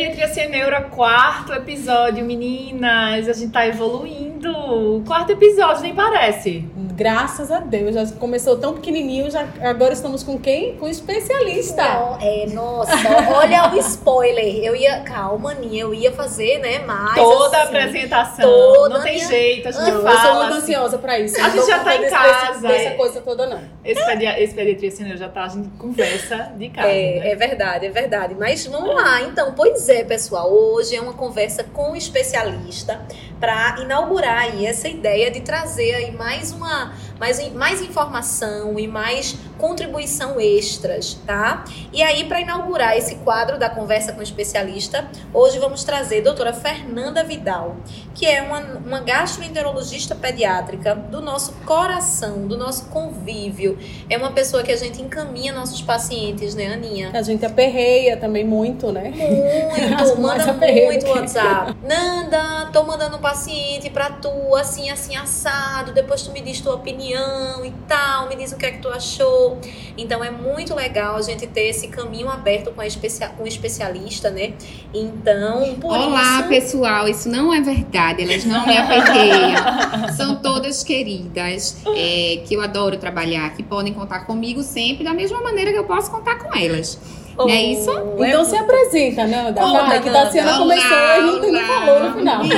[0.00, 3.28] Pediatria Sem Neura, quarto episódio, meninas.
[3.28, 5.02] A gente tá evoluindo.
[5.06, 6.64] Quarto episódio, nem parece.
[6.94, 10.76] Graças a Deus, já começou tão pequenininho, já agora estamos com quem?
[10.76, 11.82] Com especialista.
[11.82, 12.92] Não, é, nossa,
[13.34, 14.62] olha o spoiler.
[14.62, 18.50] Eu ia, calma, Aninha, eu ia fazer, né, mais Toda a assim, apresentação.
[18.50, 20.20] toda não tem minha- jeito, a gente Não, eu fala.
[20.20, 20.74] sou muito assim.
[20.74, 21.40] ansiosa pra isso.
[21.40, 22.94] A gente já tá em desse- casa, Dessa é.
[22.94, 23.60] coisa toda, não.
[23.82, 26.88] Esse, pedia, esse Pediatria Sem Neura já tá, a gente conversa de casa.
[26.88, 27.30] É, né?
[27.32, 28.34] é verdade, é verdade.
[28.38, 29.54] Mas vamos lá, então.
[29.54, 30.52] Pois é, pessoal.
[30.52, 33.04] Hoje é uma conversa com um especialista
[33.40, 39.36] para inaugurar aí essa ideia de trazer aí mais uma mais, mais informação e mais
[39.60, 41.64] contribuição extras, tá?
[41.92, 46.24] E aí, para inaugurar esse quadro da conversa com o especialista, hoje vamos trazer a
[46.24, 47.76] doutora Fernanda Vidal,
[48.14, 53.78] que é uma, uma gastroenterologista pediátrica do nosso coração, do nosso convívio.
[54.08, 57.10] É uma pessoa que a gente encaminha nossos pacientes, né, Aninha?
[57.12, 59.10] A gente aperreia também muito, né?
[59.10, 61.76] Muito, manda muito WhatsApp.
[61.82, 65.92] Nanda, tô mandando um paciente pra tu, assim, assim, assado.
[65.92, 68.88] Depois tu me diz tua opinião e tal, me diz o que é que tu
[68.88, 69.49] achou.
[69.96, 74.30] Então é muito legal a gente ter esse caminho aberto com, especia com o especialista,
[74.30, 74.54] né?
[74.92, 76.48] Então, por Olá, isso.
[76.48, 77.08] pessoal.
[77.08, 78.22] Isso não é verdade.
[78.22, 80.10] Elas não me aperreiam.
[80.16, 85.40] São todas queridas, é, que eu adoro trabalhar, que podem contar comigo sempre da mesma
[85.40, 86.98] maneira que eu posso contar com elas.
[87.46, 87.90] Não é isso?
[88.18, 89.52] Então se apresenta, né?
[89.52, 90.62] Da Conta, Fala, que Daciana Nanda.
[90.62, 91.66] começou e não tem olá.
[91.66, 92.44] falou no final.
[92.44, 92.54] Isso,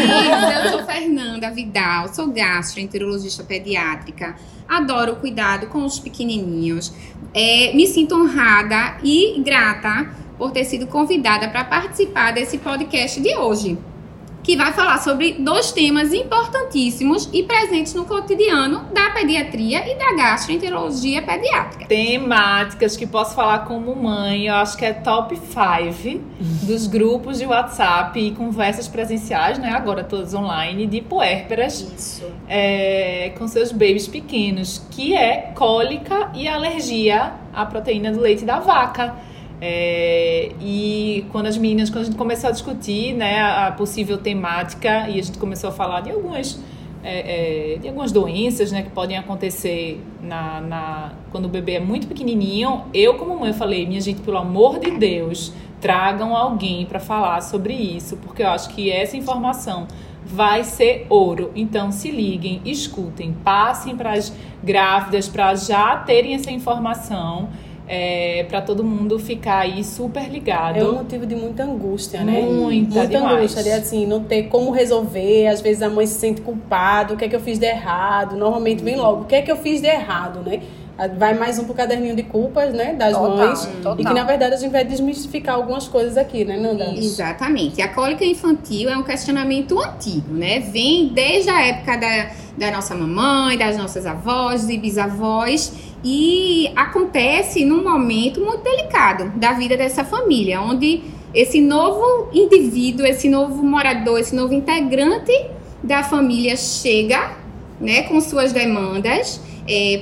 [0.65, 4.37] eu sou Fernanda Vidal, sou gastroenterologista pediátrica.
[4.69, 6.93] Adoro o cuidado com os pequenininhos.
[7.35, 13.37] É, me sinto honrada e grata por ter sido convidada para participar desse podcast de
[13.37, 13.79] hoje,
[14.43, 20.13] que vai falar sobre dois temas importantíssimos e presentes no cotidiano da pediatria e da
[20.17, 21.87] gastroenterologia pediátrica.
[21.87, 26.21] Temáticas que posso falar como mãe, eu acho que é top 5
[26.65, 29.71] dos grupos de WhatsApp e conversas presenciais, né?
[29.71, 32.25] Agora todas online, de puérperas Isso.
[32.49, 38.59] é, com seus babies pequenos, que é cólica e alergia à proteína do leite da
[38.59, 39.15] vaca.
[39.65, 45.09] É, e quando as meninas, quando a gente começou a discutir né, a, possível temática
[45.09, 46.61] e a gente começou a falar de algumas,
[47.05, 51.81] é, é, de algumas doenças né, que podem acontecer na, na, quando o bebê é
[51.81, 56.99] muito pequenininho, eu como mãe falei, minha gente, pelo amor de Deus, tragam alguém para
[56.99, 59.87] falar sobre isso, porque eu acho que essa informação
[60.27, 61.53] vai ser ouro.
[61.55, 67.49] Então se liguem, escutem, passem para as grávidas para já terem essa informação.
[67.89, 70.77] É, para todo mundo ficar aí super ligado.
[70.79, 72.41] É um motivo de muita angústia, né?
[72.43, 73.37] Muita, Muita demais.
[73.39, 75.49] angústia, de assim, não ter como resolver.
[75.49, 78.37] Às vezes a mãe se sente culpada, o que é que eu fiz de errado?
[78.37, 80.61] Normalmente vem logo, o que é que eu fiz de errado, né?
[81.19, 82.95] Vai mais um pro caderninho de culpas, né?
[82.95, 83.67] Das Total, mães.
[83.83, 83.95] total.
[83.99, 86.95] E que na verdade a gente vai desmistificar algumas coisas aqui, né, Nanda?
[86.97, 87.83] Exatamente.
[87.83, 90.61] A cólica infantil é um questionamento antigo, né?
[90.61, 95.73] Vem desde a época da, da nossa mamãe, das nossas avós e bisavós
[96.05, 101.03] e acontece num momento muito delicado da vida dessa família, onde
[101.35, 105.33] esse novo indivíduo, esse novo morador, esse novo integrante
[105.83, 107.37] da família chega,
[107.81, 109.41] né, com suas demandas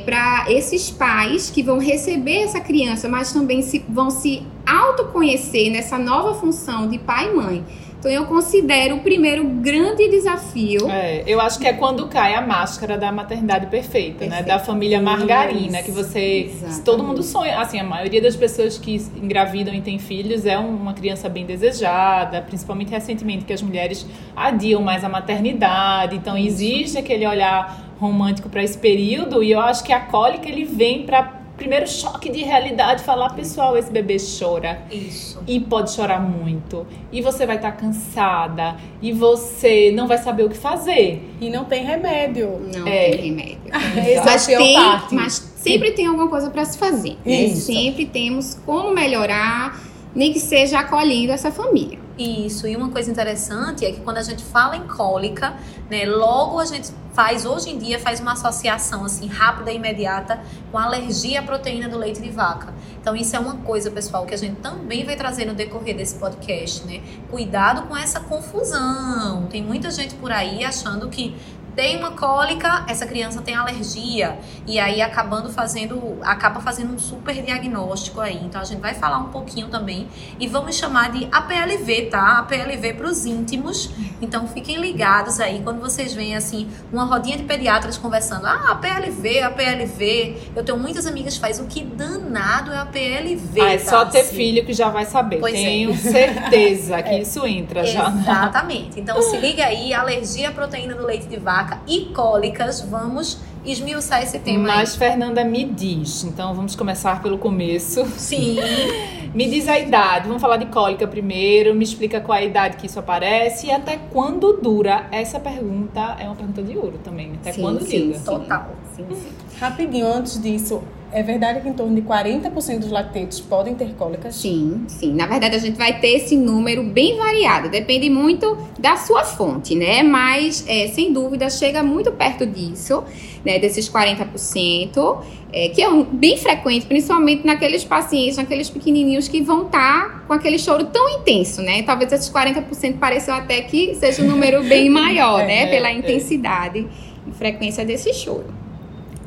[0.05, 5.99] para esses pais que vão receber essa criança, mas também se, vão se autoconhecer nessa
[5.99, 7.65] nova função de pai e mãe.
[8.01, 12.41] Então eu considero o primeiro grande desafio É, eu acho que é quando cai a
[12.41, 14.39] máscara da maternidade perfeita, né?
[14.39, 14.47] Perfeito.
[14.47, 16.47] Da família margarina, Isso, que você.
[16.51, 16.83] exatamente.
[16.83, 17.61] Todo mundo sonha.
[17.61, 22.41] Assim, a maioria das pessoas que engravidam e têm filhos é uma criança bem desejada,
[22.41, 26.17] principalmente recentemente, que as mulheres adiam mais a maternidade.
[26.17, 30.65] Então existe aquele olhar romântico para esse período, e eu acho que a cólica ele
[30.65, 35.43] vem para primeiro choque de realidade falar, pessoal, esse bebê chora Isso.
[35.47, 36.87] e pode chorar muito.
[37.13, 38.77] E você vai estar cansada.
[39.03, 41.23] E você não vai saber o que fazer.
[41.41, 42.59] E não tem remédio.
[42.75, 43.11] não É.
[43.11, 43.59] tem remédio.
[44.25, 44.77] Mas, tem,
[45.13, 47.17] mas sempre tem alguma coisa para se fazer.
[47.25, 47.33] né?
[47.43, 47.67] Isso.
[47.67, 49.79] Sempre temos como melhorar
[50.15, 51.99] nem que seja acolhendo essa família.
[52.19, 55.55] Isso, e uma coisa interessante é que quando a gente fala em cólica,
[55.89, 60.41] né, logo a gente faz, hoje em dia, faz uma associação assim rápida e imediata
[60.71, 62.75] com alergia à proteína do leite de vaca.
[63.01, 66.17] Então isso é uma coisa, pessoal, que a gente também vai trazer no decorrer desse
[66.17, 67.01] podcast, né?
[67.31, 69.47] Cuidado com essa confusão.
[69.47, 71.35] Tem muita gente por aí achando que
[71.81, 74.37] tem uma cólica, essa criança tem alergia
[74.67, 78.37] e aí acabando fazendo, acaba fazendo um super diagnóstico aí.
[78.45, 80.07] Então a gente vai falar um pouquinho também
[80.39, 82.41] e vamos chamar de APLV, tá?
[82.41, 83.91] APLV para os íntimos.
[84.21, 89.41] Então fiquem ligados aí quando vocês veem assim uma rodinha de pediatras conversando, ah, APLV,
[89.41, 90.51] APLV.
[90.55, 93.59] Eu tenho muitas amigas que faz o que danado é APLV.
[93.59, 94.11] Ah, é só tá?
[94.11, 95.39] ter filho que já vai saber.
[95.39, 95.57] Pois é.
[95.57, 98.11] Tenho certeza que isso entra já.
[98.11, 99.01] Exatamente.
[99.01, 104.23] Então se liga aí, alergia à proteína do leite de vaca e cólicas, vamos esmiuçar
[104.23, 104.99] esse tema Mas aí.
[104.99, 108.05] Fernanda me diz, então vamos começar pelo começo.
[108.17, 108.57] Sim.
[109.33, 112.77] Me diz a idade, vamos falar de cólica primeiro, me explica qual é a idade
[112.79, 115.07] que isso aparece e até quando dura.
[115.13, 117.35] Essa pergunta é uma pergunta de ouro também.
[117.41, 118.19] Até Sim, quando sim, dura?
[118.19, 118.25] sim.
[118.25, 118.71] Total.
[118.97, 119.29] Sim, sim.
[119.61, 120.83] Rapidinho, antes disso,
[121.13, 124.35] é verdade que em torno de 40% dos lactentes podem ter cólicas?
[124.37, 125.13] Sim, sim.
[125.15, 127.69] Na verdade, a gente vai ter esse número bem variado.
[127.69, 130.03] Depende muito da sua fonte, né?
[130.03, 133.03] Mas, é, sem dúvida, chega muito perto disso,
[133.45, 133.59] né?
[133.59, 135.19] Desses 40%,
[135.53, 140.33] é, que é um, bem frequente, principalmente naqueles pacientes, naqueles pequenininhos que vão estar com
[140.33, 141.83] aquele choro tão intenso, né?
[141.83, 145.63] Talvez esses 40% pareçam até que seja um número bem maior, É, né?
[145.63, 145.95] é, Pela é.
[145.95, 146.87] intensidade
[147.27, 148.60] e frequência desse choro.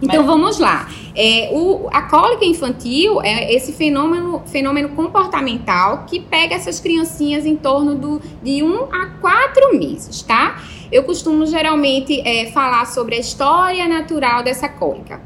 [0.04, 0.90] Então vamos lá.
[1.16, 7.56] É, o, a cólica infantil é esse fenômeno, fenômeno comportamental que pega essas criancinhas em
[7.56, 10.62] torno do, de 1 a 4 meses, tá?
[10.92, 15.22] Eu costumo geralmente é, falar sobre a história natural dessa cólica.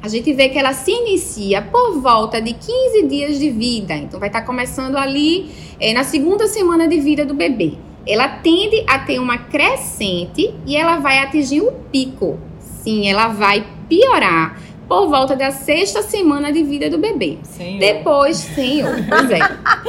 [0.00, 4.20] A gente vê que ela se inicia por volta de 15 dias de vida, então
[4.20, 5.50] vai estar começando ali
[5.80, 7.72] é, na segunda semana de vida do bebê.
[8.06, 12.38] Ela tende a ter uma crescente e ela vai atingir o pico.
[12.84, 17.38] Sim, ela vai piorar por volta da sexta semana de vida do bebê.
[17.42, 17.80] Senhor.
[17.80, 19.38] Depois, senhor, pois é.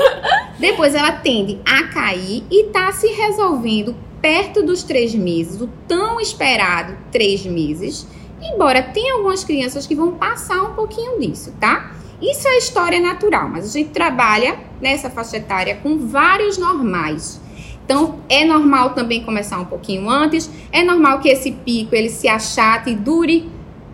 [0.57, 6.21] Depois ela tende a cair e tá se resolvendo perto dos três meses, o tão
[6.21, 8.07] esperado três meses.
[8.41, 11.91] Embora tenha algumas crianças que vão passar um pouquinho disso, tá?
[12.21, 17.41] Isso é história natural, mas a gente trabalha nessa faixa etária com vários normais.
[17.85, 22.27] Então, é normal também começar um pouquinho antes, é normal que esse pico ele se
[22.27, 23.47] achate e dure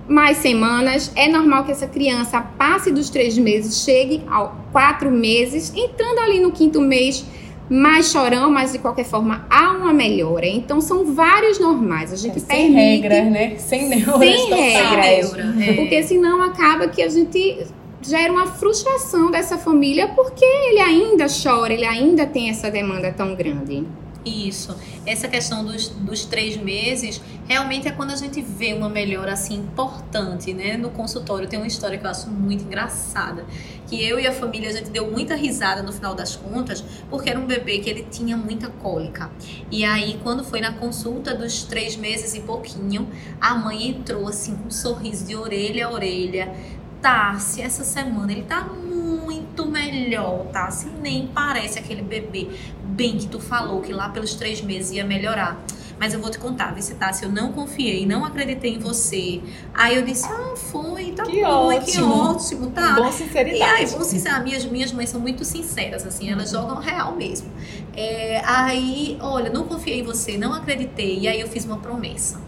[0.08, 5.74] mais semanas, é normal que essa criança passe dos três meses, chegue aos quatro meses,
[5.76, 7.26] entrando ali no quinto mês,
[7.70, 10.46] mais chorão, mas de qualquer forma há uma melhora.
[10.46, 12.12] Então, são vários normais.
[12.12, 13.56] A gente É, sem permite regras, né?
[13.58, 14.20] Sem neuras.
[14.20, 15.34] Sem regras.
[15.34, 15.74] Neura, é.
[15.74, 17.66] porque senão acaba que a gente
[18.02, 23.36] gera uma frustração dessa família porque ele ainda chora, ele ainda tem essa demanda tão
[23.36, 23.86] grande.
[24.24, 24.76] Isso.
[25.06, 29.56] Essa questão dos, dos três meses realmente é quando a gente vê uma melhora assim
[29.56, 30.78] importante, né?
[30.78, 33.46] No consultório tem uma história que eu acho muito engraçada.
[33.88, 37.30] Que eu e a família a gente deu muita risada no final das contas, porque
[37.32, 39.30] era um bebê que ele tinha muita cólica.
[39.72, 43.10] E aí, quando foi na consulta dos três meses e pouquinho,
[43.40, 46.54] a mãe entrou assim com um sorriso de orelha a orelha.
[47.02, 50.88] Tassi, essa semana ele tá muito melhor, Tassi.
[51.02, 52.48] Nem parece aquele bebê
[52.84, 55.60] bem que tu falou que lá pelos três meses ia melhorar.
[56.00, 59.40] Mas eu vou te contar, Vici Tassi, eu não confiei, não acreditei em você.
[59.72, 62.14] Aí eu disse, ah, foi, tá Que bom, que ótimo.
[62.32, 62.94] ótimo, tá.
[62.94, 63.86] Bom E aí, sinceridade.
[63.92, 67.50] vamos sincerar, minhas, minhas mães são muito sinceras, assim, elas jogam real mesmo.
[67.96, 71.20] É, aí, olha, não confiei em você, não acreditei.
[71.20, 72.42] E aí eu fiz uma promessa.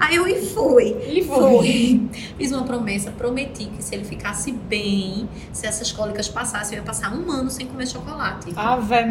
[0.00, 0.96] Aí eu e fui.
[1.06, 2.00] E foi.
[2.38, 6.86] Fiz uma promessa, prometi que se ele ficasse bem, se essas cólicas passassem, eu ia
[6.86, 8.50] passar um ano sem comer chocolate.
[8.56, 9.10] Ave Maria.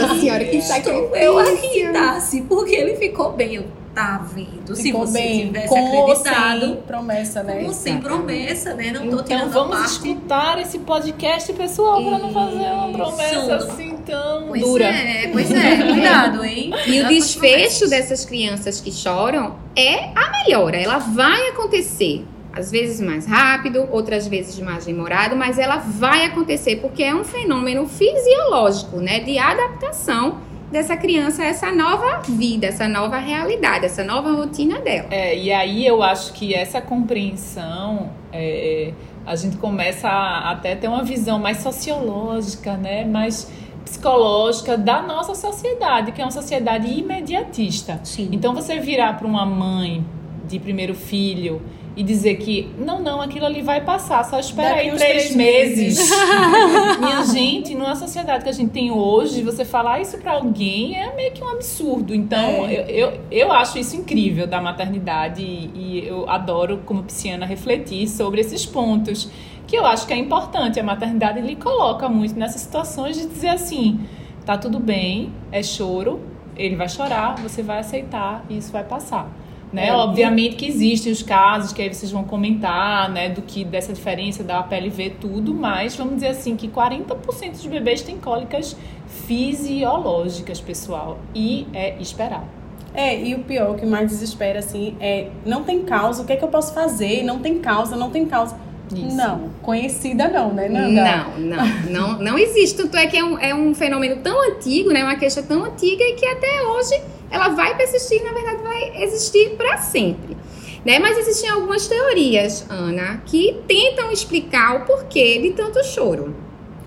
[0.00, 1.88] Nossa senhora, que Estou eu sacrifício.
[1.88, 3.54] acreditasse, porque ele ficou bem.
[3.56, 4.76] Eu, tá vendo?
[4.76, 7.64] se Ficou você bem, tivesse com acreditado, sem promessa, né?
[7.64, 8.92] com sem promessa, né?
[8.92, 12.96] Não tô Então tirando a vamos escutar esse podcast, pessoal, para não fazer uma Isso.
[12.96, 14.84] promessa assim tão Pois dura.
[14.84, 16.72] é, pois é, cuidado, hein?
[16.86, 20.76] E o desfecho dessas crianças que choram é a melhora.
[20.76, 22.24] Ela vai acontecer.
[22.52, 27.22] Às vezes mais rápido, outras vezes mais demorado, mas ela vai acontecer porque é um
[27.22, 29.20] fenômeno fisiológico, né?
[29.20, 30.38] De adaptação
[30.70, 35.08] dessa criança a essa nova vida, essa nova realidade, essa nova rotina dela.
[35.10, 38.92] É, e aí eu acho que essa compreensão, é,
[39.26, 43.04] a gente começa a até ter uma visão mais sociológica, né?
[43.04, 43.50] Mais
[43.84, 48.00] psicológica da nossa sociedade, que é uma sociedade imediatista.
[48.04, 48.28] Sim.
[48.32, 50.04] Então você virar para uma mãe
[50.46, 51.62] de primeiro filho
[51.96, 55.36] e dizer que não, não, aquilo ali vai passar, só espera Daqui aí três, três
[55.36, 56.10] meses.
[57.00, 61.14] Minha gente, numa sociedade que a gente tem hoje, você falar isso pra alguém é
[61.14, 62.14] meio que um absurdo.
[62.14, 62.74] Então, É.
[62.74, 68.08] eu, eu, eu acho isso incrível da maternidade e, e eu adoro, como pisciana, refletir
[68.08, 69.28] sobre esses pontos.
[69.70, 70.80] Que eu acho que é importante.
[70.80, 74.00] A maternidade lhe coloca muito nessas situações de dizer assim:
[74.44, 76.18] tá tudo bem, é choro,
[76.56, 79.30] ele vai chorar, você vai aceitar e isso vai passar.
[79.72, 79.86] Né?
[79.86, 83.92] É, Obviamente que existem os casos que aí vocês vão comentar, né, do que dessa
[83.92, 90.60] diferença da PLV tudo, mas vamos dizer assim que 40% dos bebês têm cólicas fisiológicas,
[90.60, 92.44] pessoal, e é esperar.
[92.92, 96.32] É, e o pior, o que mais desespera, assim, é não tem causa, o que
[96.32, 97.22] é que eu posso fazer?
[97.22, 98.56] Não tem causa, não tem causa.
[98.94, 99.16] Isso.
[99.16, 101.24] Não, conhecida não, né, Nanda?
[101.38, 102.76] Não, não, não, não existe.
[102.76, 105.04] Tanto é que é um, é um fenômeno tão antigo, né?
[105.04, 109.50] Uma queixa tão antiga e que até hoje ela vai persistir, na verdade, vai existir
[109.56, 110.36] para sempre.
[110.84, 110.98] Né?
[110.98, 116.34] Mas existem algumas teorias, Ana, que tentam explicar o porquê de tanto choro.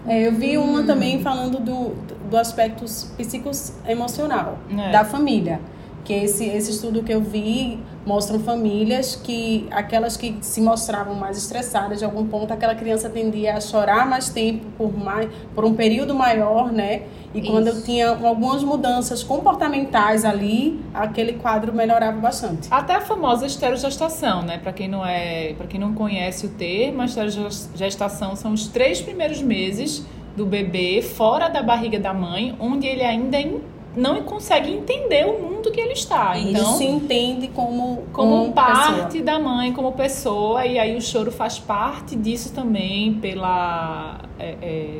[0.06, 0.64] É, eu vi Hum.
[0.64, 1.90] uma também falando do,
[2.30, 2.84] do aspecto
[3.18, 4.92] psicoemocional É.
[4.92, 5.60] da família.
[6.04, 11.38] Que esse, esse estudo que eu vi mostram famílias que aquelas que se mostravam mais
[11.38, 15.74] estressadas de algum ponto, aquela criança tendia a chorar mais tempo por mais por um
[15.74, 17.04] período maior, né?
[17.34, 17.86] E quando eu Isso.
[17.86, 22.68] tinha algumas mudanças comportamentais ali, aquele quadro melhorava bastante.
[22.70, 24.58] Até a famosa esterogestação, né?
[24.58, 29.02] Para quem não é, para quem não conhece o termo, a esterogestação são os três
[29.02, 30.06] primeiros meses
[30.36, 33.62] do bebê fora da barriga da mãe, onde ele ainda em-
[33.96, 36.38] não consegue entender o mundo que ele está.
[36.38, 39.24] Ele Então, se entende como como parte pessoa.
[39.24, 44.20] da mãe, como pessoa, e aí o choro faz parte disso também pela.
[44.40, 45.00] é, é,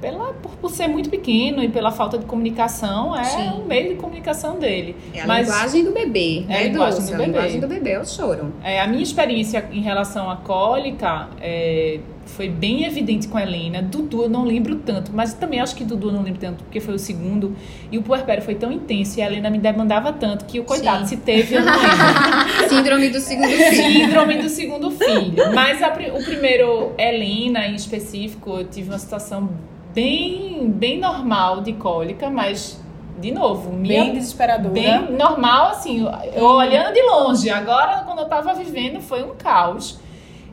[0.00, 3.48] pela por, por ser muito pequeno e pela falta de comunicação, é Sim.
[3.60, 4.94] o meio de comunicação dele.
[5.12, 7.10] É a Mas- linguagem do bebê, É a né, linguagem Dulce?
[7.10, 7.26] do A bebê.
[7.32, 8.52] linguagem do bebê é o choro.
[8.62, 11.98] É, a minha experiência em relação à cólica é,
[12.28, 13.82] foi bem evidente com a Helena.
[13.82, 16.80] Dudu eu não lembro tanto, mas também acho que Dudu eu não lembro tanto, porque
[16.80, 17.56] foi o segundo.
[17.90, 21.00] E o puerpério foi tão intenso e a Helena me demandava tanto que o coitado,
[21.00, 21.16] Sim.
[21.16, 22.68] se teve, eu não lembro.
[22.68, 23.72] Síndrome do segundo filho.
[23.72, 25.54] Síndrome do segundo filho.
[25.54, 29.48] Mas a o primeiro, Helena em específico, eu tive uma situação
[29.94, 32.80] bem, bem normal de cólica, mas,
[33.18, 34.72] de novo, minha bem desesperadora.
[34.72, 37.50] bem normal, assim, eu olhando de longe.
[37.50, 39.98] Agora, quando eu tava vivendo, foi um caos.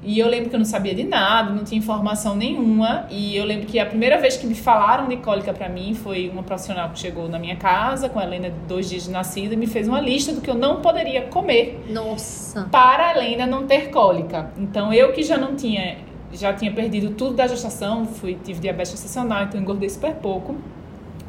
[0.05, 3.07] E eu lembro que eu não sabia de nada, não tinha informação nenhuma.
[3.09, 6.29] E eu lembro que a primeira vez que me falaram de cólica pra mim foi
[6.29, 9.55] uma profissional que chegou na minha casa com a Helena de dois dias de nascida
[9.55, 12.67] e me fez uma lista do que eu não poderia comer Nossa.
[12.71, 14.51] para a Helena não ter cólica.
[14.59, 15.97] Então eu que já não tinha,
[16.31, 20.55] já tinha perdido tudo da gestação, fui tive diabetes gestacional, então engordei super pouco.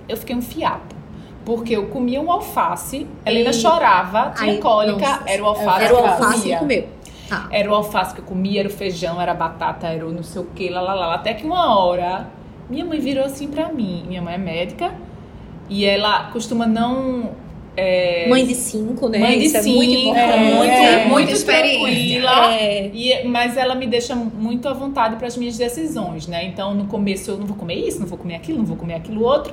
[0.06, 0.94] Eu fiquei um fiapo.
[1.46, 3.52] Porque eu comia um alface, a Helena Ei.
[3.54, 5.22] chorava, tinha Ai, cólica, nossa.
[5.26, 6.88] era o alface Era o alface que comeu.
[7.28, 7.48] Tá.
[7.50, 10.22] Era o alface que eu comia, era o feijão, era a batata, era o não
[10.22, 11.14] sei o que, lá, lá, lá.
[11.14, 12.28] Até que uma hora,
[12.70, 14.04] minha mãe virou assim pra mim.
[14.06, 14.92] Minha mãe é médica
[15.68, 17.30] e ela costuma não.
[17.76, 19.18] é, Mãe de cinco, né?
[19.18, 20.32] Mãe de Isso é cinco, muito importante.
[20.32, 22.20] é, muito, É, muito muita experiência.
[22.22, 22.54] tranquila.
[22.54, 22.90] É.
[22.94, 26.44] E, mas ela me deixa muito à vontade para as minhas decisões, né?
[26.44, 28.94] Então, no começo, eu não vou comer isso, não vou comer aquilo, não vou comer
[28.94, 29.52] aquilo outro.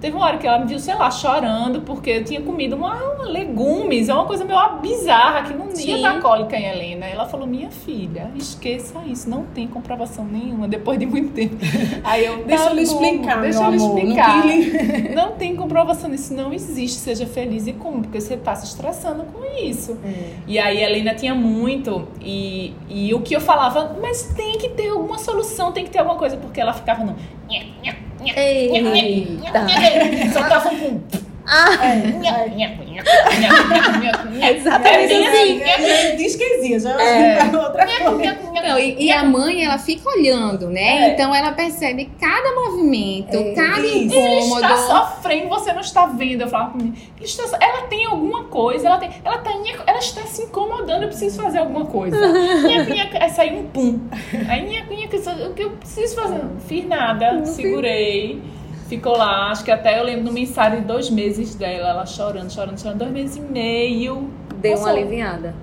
[0.00, 2.94] Teve uma hora que ela me viu, sei lá, chorando, porque eu tinha comido uma,
[2.94, 6.02] uma legumes, é uma coisa meio bizarra, que não ia Sim.
[6.02, 7.06] dar cólica em Helena.
[7.06, 11.56] Ela falou, minha filha, esqueça isso, não tem comprovação nenhuma, depois de muito tempo.
[12.04, 14.44] Aí eu, Deixa eu lhe explicar, deixa eu lhe explicar.
[15.14, 16.98] Não Não tem comprovação disso, não existe.
[16.98, 19.96] Seja feliz e como, porque você tá se estressando com isso.
[20.46, 24.70] E aí a Helena tinha muito, e, e o que eu falava, mas tem que
[24.70, 27.16] ter alguma solução, tem que ter alguma coisa, porque ela ficava no.
[28.34, 29.66] Eita.
[30.32, 31.35] Soltava um pum.
[31.48, 31.78] Ah,
[34.40, 35.62] É exatamente assim.
[35.62, 37.38] É, Diz que existe, já É.
[37.38, 37.44] é.
[37.56, 38.36] outra coisa.
[38.80, 41.10] E, e a mãe, ela fica olhando, né?
[41.10, 41.12] É.
[41.12, 44.14] Então ela percebe cada movimento, É, cada isso.
[44.14, 44.60] Ele incômodo.
[44.60, 46.40] está sofrendo, você não está vendo.
[46.42, 49.50] Eu falava pra mim, ele está, ela tem alguma coisa, ela, tem, ela, tá,
[49.86, 52.16] ela está se incomodando, eu preciso fazer alguma coisa.
[52.16, 54.00] Nhaca, Aí saiu um pum.
[54.48, 56.38] Aí, nhaca, isso- o que eu preciso fazer?
[56.42, 58.42] Não fiz nada, segurei.
[58.88, 62.52] Ficou lá, acho que até eu lembro no mensário de dois meses dela, ela chorando,
[62.52, 64.30] chorando, chorando, dois meses e meio.
[64.56, 64.86] Deu Passou.
[64.86, 65.54] uma aliviada.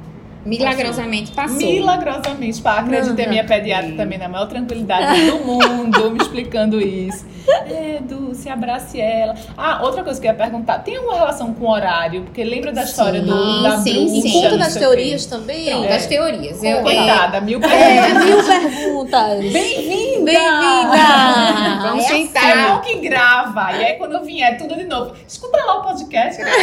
[0.46, 1.58] Milagrosamente passou.
[1.58, 3.28] Milagrosamente, pá, acreditei Nanda.
[3.30, 7.26] minha pediatra também na maior tranquilidade do mundo, me explicando isso.
[7.70, 9.36] É, Dulce, abrace ela.
[9.58, 12.22] Ah, outra coisa que eu ia perguntar, tem alguma relação com o horário?
[12.24, 14.22] Porque lembra da história do, da sim, bruxa?
[14.22, 14.32] sim.
[14.42, 15.66] Conta das o teorias também.
[15.70, 15.96] Pronto, É.
[15.96, 16.64] as teorias.
[16.64, 19.52] Eu, é, Coitada, mil É, mil perguntas.
[19.52, 20.24] Bem-vindo!
[20.26, 21.80] Bem-vinda!
[21.82, 22.68] Vamos É tentar.
[22.76, 23.74] bom que grava.
[23.74, 26.42] E aí, quando vier tudo de novo, escuta lá o podcast.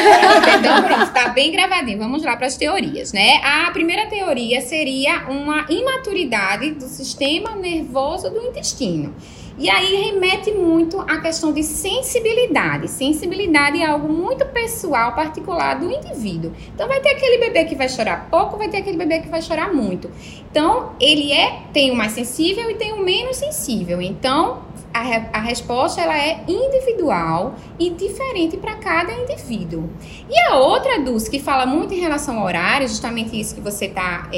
[0.60, 1.98] Então, pronto, tá bem gravadinho.
[1.98, 3.40] Vamos lá para as teorias, né?
[3.42, 9.14] A primeira teoria seria uma imaturidade do sistema nervoso do intestino.
[9.60, 12.88] E aí remete muito à questão de sensibilidade.
[12.88, 16.50] Sensibilidade é algo muito pessoal, particular do indivíduo.
[16.74, 19.42] Então vai ter aquele bebê que vai chorar pouco, vai ter aquele bebê que vai
[19.42, 20.10] chorar muito.
[20.50, 24.00] Então, ele é tem o mais sensível e tem o menos sensível.
[24.00, 24.62] Então,
[24.92, 29.88] a, re- a resposta ela é individual e diferente para cada indivíduo.
[30.28, 33.86] E a outra, Dulce, que fala muito em relação ao horário, justamente isso que você
[33.86, 34.28] está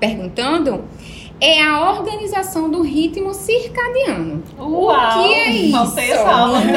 [0.00, 0.84] perguntando,
[1.40, 4.42] é a organização do ritmo circadiano.
[4.58, 5.22] Uau!
[5.28, 5.72] que é isso?
[5.72, 6.58] Faltei essa aula.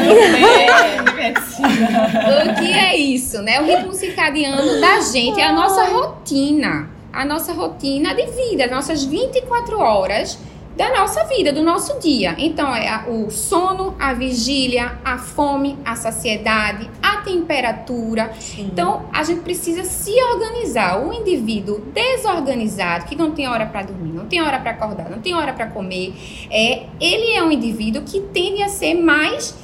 [1.61, 3.61] O que é isso, né?
[3.61, 6.89] O ritmo circadiano da gente é a nossa rotina.
[7.13, 10.39] A nossa rotina de vida, as nossas 24 horas
[10.81, 12.33] da nossa vida, do nosso dia.
[12.39, 18.31] Então, é a- o sono, a vigília, a fome, a saciedade, a temperatura.
[18.57, 20.99] Então, a gente precisa se organizar.
[21.05, 25.19] O indivíduo desorganizado, que não tem hora para dormir, não tem hora para acordar, não
[25.19, 26.15] tem hora para comer,
[26.49, 29.55] é, ele é um indivíduo que tende a ser mais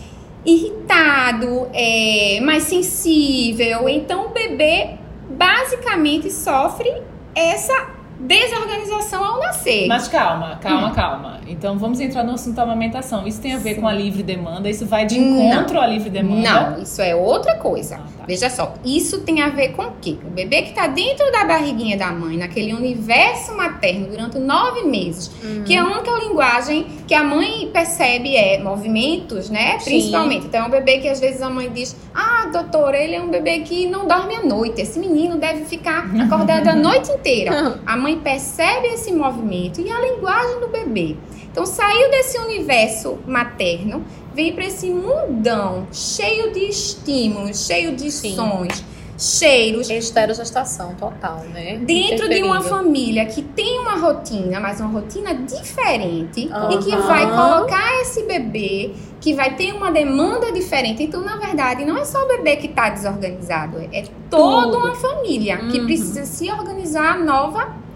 [0.45, 3.89] irritado, é, mais sensível.
[3.89, 4.91] Então, o bebê
[5.31, 6.93] basicamente sofre
[7.33, 9.87] essa desorganização ao nascer.
[9.87, 11.39] Mas calma, calma, calma.
[11.47, 13.27] Então vamos entrar no assunto da amamentação.
[13.27, 14.69] Isso tem a ver com a livre demanda?
[14.69, 15.41] Isso vai de Não.
[15.51, 16.51] encontro à livre demanda?
[16.71, 17.95] Não, isso é outra coisa.
[17.95, 18.23] Ah, tá.
[18.27, 20.17] Veja só, isso tem a ver com o quê?
[20.25, 25.31] O bebê que está dentro da barriguinha da mãe, naquele universo materno durante nove meses,
[25.65, 29.79] que a única linguagem que a mãe percebe é movimentos, né?
[29.79, 29.91] Sim.
[29.91, 30.45] Principalmente.
[30.47, 33.29] Então é um bebê que às vezes a mãe diz: Ah, doutora, ele é um
[33.29, 34.81] bebê que não dorme à noite.
[34.81, 37.79] Esse menino deve ficar acordado a noite inteira.
[37.85, 41.17] A mãe percebe esse movimento e a linguagem do bebê.
[41.51, 48.35] Então saiu desse universo materno, vem para esse mundão cheio de estímulos, cheio de Sim.
[48.35, 48.83] sons,
[49.17, 49.89] cheiros.
[49.89, 51.77] Esterogestação total, né?
[51.77, 57.25] Dentro de uma família que tem uma rotina, mas uma rotina diferente, e que vai
[57.25, 61.01] colocar esse bebê, que vai ter uma demanda diferente.
[61.01, 64.77] Então, na verdade, não é só o bebê que está desorganizado, é toda Tudo.
[64.77, 65.85] uma família que Uhum.
[65.87, 67.86] precisa se organizar nova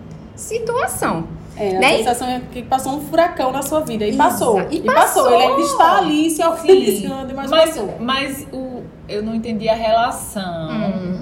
[0.41, 1.27] situação.
[1.57, 1.97] É, a Né?
[1.97, 4.05] sensação é que passou um furacão na sua vida.
[4.07, 4.59] E passou.
[4.71, 5.23] e E, passou.
[5.25, 5.33] passou.
[5.33, 7.95] Ele ainda está ali se organizando, mas, Mas, passou.
[7.99, 11.20] mas o, eu não entendi a relação Hum.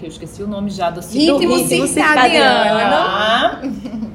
[0.00, 2.94] Que eu esqueci o nome já do Ritmo ritmo circadiano.
[2.94, 3.60] Ah,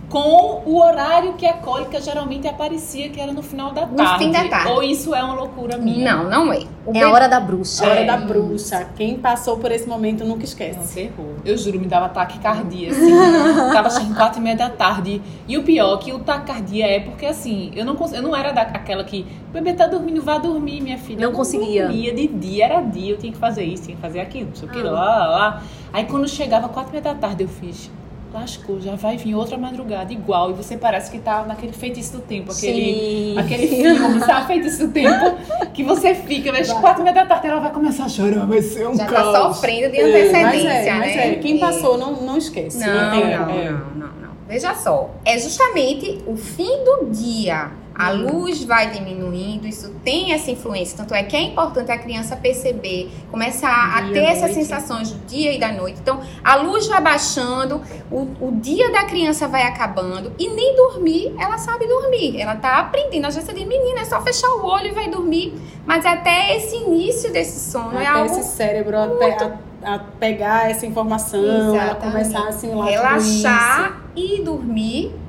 [0.10, 4.24] com o horário que a cólica geralmente aparecia, que era no final da No tarde.
[4.26, 4.72] fim da tarde.
[4.72, 6.16] Ou isso é uma loucura minha?
[6.16, 6.64] Não, não é.
[6.86, 7.86] O É a hora da bruxa.
[7.86, 8.06] A hora É.
[8.06, 8.88] da bruxa.
[8.96, 10.94] Quem passou por esse momento nunca É esquece.
[10.96, 11.34] terror.
[11.44, 13.12] Eu juro, me dava taquicardia, assim.
[13.74, 15.22] Tava chegando quatro e meia da tarde.
[15.48, 18.52] E o pior que o taquicardia é porque, assim, eu não, cons- eu não era
[18.52, 21.20] daquela que bebê tá dormindo, vá dormir, minha filha.
[21.22, 21.84] Não Eu conseguia.
[21.88, 23.12] dormia de dia, era dia.
[23.14, 24.84] Eu tinha que fazer isso, tinha que fazer aquilo, não sei o que, Ah.
[24.92, 25.64] lá, lá, lá.
[25.94, 27.90] Aí quando chegava quatro e meia da tarde, eu fiz...
[28.34, 30.52] Lascou, já vai vir outra madrugada igual.
[30.52, 32.52] E você parece que tá naquele feitiço do tempo.
[32.52, 33.38] Aquele, Sim.
[33.40, 34.48] aquele filme, sabe?
[34.48, 35.38] Feitiço do tempo.
[35.74, 38.46] Que você fica, mas quatro e meia da tarde ela vai começar a chorar.
[38.46, 39.32] Vai ser um já caos.
[39.32, 41.28] tá sofrendo de É, antecedência, mas é, mas né?
[41.32, 41.36] é.
[41.36, 41.60] Quem É.
[41.62, 42.78] passou não, não esquece.
[42.78, 43.72] Não, tem- não, é.
[43.72, 44.30] não, não, não.
[44.50, 47.72] Veja só, é justamente o fim do dia.
[47.98, 50.98] A luz vai diminuindo, isso tem essa influência.
[50.98, 55.26] Tanto é que é importante a criança perceber, começar a Dia, ter essas sensações do
[55.26, 56.00] dia e da noite.
[56.02, 57.82] Então, a luz vai baixando,
[58.12, 62.40] o, o dia da criança vai acabando e nem dormir, ela sabe dormir.
[62.40, 63.26] Ela tá aprendendo.
[63.28, 65.54] Às vezes você diz, menina, é só fechar o olho e vai dormir.
[65.86, 69.38] Mas até esse início desse sono é Até algo esse cérebro até,
[69.84, 72.12] a, a pegar essa informação, ela Exatamente.
[72.12, 75.25] começar a assimilar relaxar e dormir.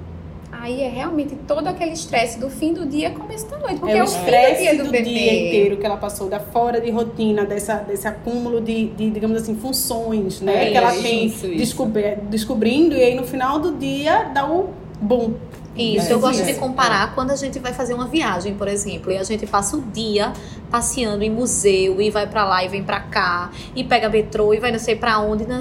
[0.60, 3.78] Aí é realmente todo aquele estresse do fim do dia, começo da noite.
[3.78, 5.04] Porque É é, o o fim do estresse dia do, do, bebê.
[5.04, 9.40] dia inteiro que ela passou, da fora de rotina, dessa, desse acúmulo de, de, digamos
[9.42, 10.68] assim, funções, né?
[10.68, 11.48] É, que ela isso, tem isso.
[11.48, 15.34] descobri- descobrindo, e aí no final do dia dá o boom.
[15.76, 16.52] Isso, É, eu gosto isso.
[16.52, 19.76] de comparar quando a gente vai fazer uma viagem, por exemplo, e a gente passa
[19.76, 20.32] o dia
[20.70, 24.58] passeando em museu e vai pra lá e vem pra cá e pega metrô e
[24.58, 25.46] vai não sei pra onde.
[25.46, 25.58] Não.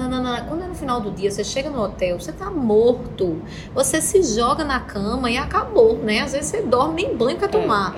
[0.48, 3.40] Quando é no final do dia, você chega no hotel, você tá morto.
[3.74, 6.20] Você se joga na cama e acabou, né?
[6.20, 7.94] Às vezes você dorme nem banho quer tomar.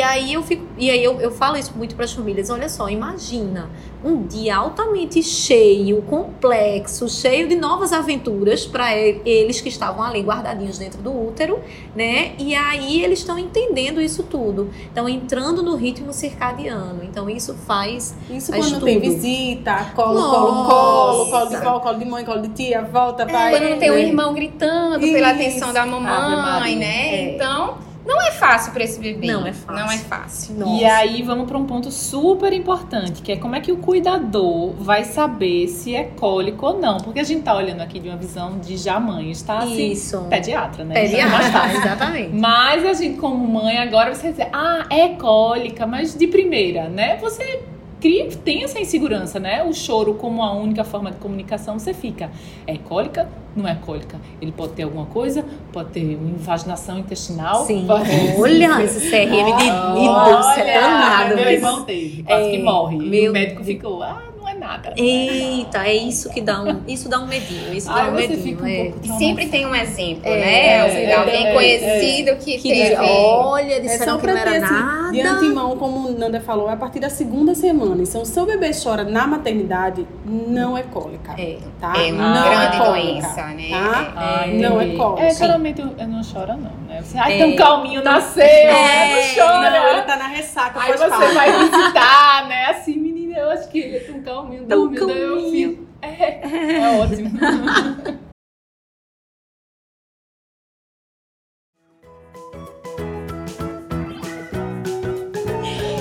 [0.00, 0.02] É, é.
[0.02, 2.50] E aí eu fico, e aí eu, eu falo isso muito para as famílias.
[2.50, 3.68] Olha só, imagina
[4.04, 10.76] um dia altamente cheio, complexo, cheio de novas aventuras para eles que estavam ali guardadinhos
[10.78, 11.60] dentro do útero,
[11.94, 12.32] né?
[12.38, 17.02] E aí eles estão entendendo isso tudo, estão entrando no ritmo circadiano.
[17.04, 19.12] Então isso faz Isso Faz quando tem tudo.
[19.12, 20.36] visita, colo, Nossa.
[20.36, 23.52] colo, colo, colo de vó, colo de mãe, colo de tia, volta, vai.
[23.52, 24.02] Quando não tem um né?
[24.02, 25.40] irmão gritando pela Isso.
[25.40, 27.14] atenção da mamãe, né?
[27.14, 27.34] É.
[27.34, 29.26] Então, Não é fácil para esse bebê.
[29.28, 29.84] Não é fácil.
[29.84, 30.66] Não é fácil.
[30.80, 34.72] E aí vamos para um ponto super importante, que é como é que o cuidador
[34.72, 36.98] vai saber se é cólico ou não.
[36.98, 40.18] Porque a gente tá olhando aqui de uma visão de já mãe, está assim, Isso.
[40.28, 40.94] pediatra, né?
[40.94, 41.78] É mais Pediatra, fácil.
[41.78, 42.34] exatamente.
[42.34, 46.88] Mas a gente, como mãe, agora você vai dizer, ah, é cólica, mas de primeira,
[46.88, 47.16] né?
[47.18, 47.62] Você
[48.02, 49.62] cria, tem essa insegurança, né?
[49.64, 52.30] O choro como a única forma de comunicação, você fica,
[52.66, 53.28] é cólica?
[53.54, 54.18] Não é cólica.
[54.40, 57.64] Ele pode ter alguma coisa, pode ter uma invaginação intestinal.
[57.64, 57.84] Sim.
[57.86, 59.64] pode- Olha, esse CRM de
[60.00, 61.36] Deus, é danado.
[61.36, 62.96] Meu irmão teve, quase que É, morre.
[62.96, 64.88] E meu o médico ficou, ah, é nada.
[64.88, 64.92] é nada.
[64.96, 68.28] Eita, é isso que dá um, isso dá um medinho, isso Ai, dá um você
[68.28, 68.42] medinho.
[68.42, 68.84] fica um é.
[68.84, 71.10] pouco E sempre tem um exemplo, É, né?
[71.10, 72.90] é, Alguém é, conhecido que, Que teve.
[72.90, 75.12] diz, olha, É disseram só que não ter, era assim, nada.
[75.12, 78.02] de antemão, como o Nanda falou, é a partir da segunda semana.
[78.02, 81.34] Então, se o bebê chora na maternidade, não é cólica.
[81.38, 81.58] É.
[81.80, 81.94] Tá?
[81.96, 83.68] É uma não grande é cólica, doença, né?
[83.70, 84.12] Tá?
[84.16, 85.26] Ah, não é cólica.
[85.26, 87.00] É, geralmente não choro, não, né?
[87.02, 87.46] Você, ai, É.
[87.46, 89.14] tão calminho, nasceu, É.
[89.34, 89.70] não chora.
[89.70, 92.66] Não, ele tá na ressaca, Aí você vai visitar, né?
[92.66, 92.96] Assim,
[93.42, 94.88] eu acho que ele é tão calminho, Tão.
[94.92, 95.70] Daí eu calminho.
[95.70, 97.30] fico, é, é ótimo.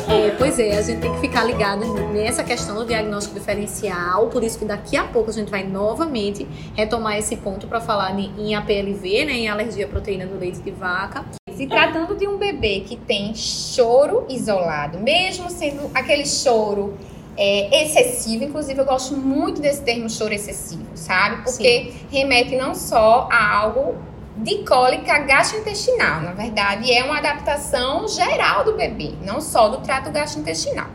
[0.10, 4.44] É, pois é, a gente tem que ficar ligado nessa questão do diagnóstico diferencial, por
[4.44, 8.32] isso que daqui a pouco a gente vai novamente retomar esse ponto para falar em
[8.38, 11.26] em APLV, né, em alergia à proteína do leite de vaca.
[11.56, 16.98] Se tratando de um bebê que tem choro isolado, mesmo sendo aquele choro
[17.38, 21.44] é, excessivo, inclusive eu gosto muito desse termo choro excessivo, sabe?
[21.44, 23.96] Porque remete não só a algo
[24.38, 30.12] de cólica gastrointestinal, na verdade é uma adaptação geral do bebê, não só do trato
[30.12, 30.88] gastrointestinal.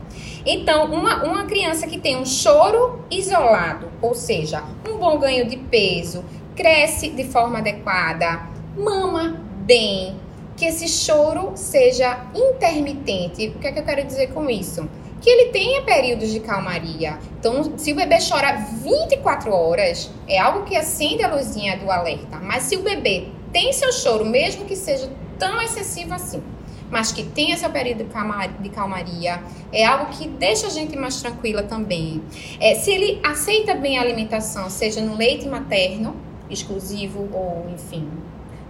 [0.44, 5.56] Então, uma, uma criança que tem um choro isolado, ou seja, um bom ganho de
[5.56, 8.42] peso, cresce de forma adequada,
[8.76, 10.16] mama bem,
[10.56, 13.48] que esse choro seja intermitente.
[13.48, 14.88] O que é que eu quero dizer com isso?
[15.20, 17.18] Que ele tenha períodos de calmaria.
[17.38, 18.52] Então, se o bebê chora
[18.82, 22.38] 24 horas, é algo que acende a luzinha do alerta.
[22.40, 26.42] Mas se o bebê tem seu choro, mesmo que seja tão excessivo assim,
[26.90, 30.96] mas que tenha seu período de calma- de calmaria, é algo que deixa a gente
[30.96, 32.22] mais tranquila também.
[32.60, 36.14] É, se ele aceita bem a alimentação, seja no leite materno,
[36.48, 38.08] exclusivo ou, enfim,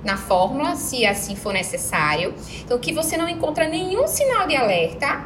[0.03, 2.33] na fórmula, se assim for necessário.
[2.65, 5.25] Então, que você não encontra nenhum sinal de alerta,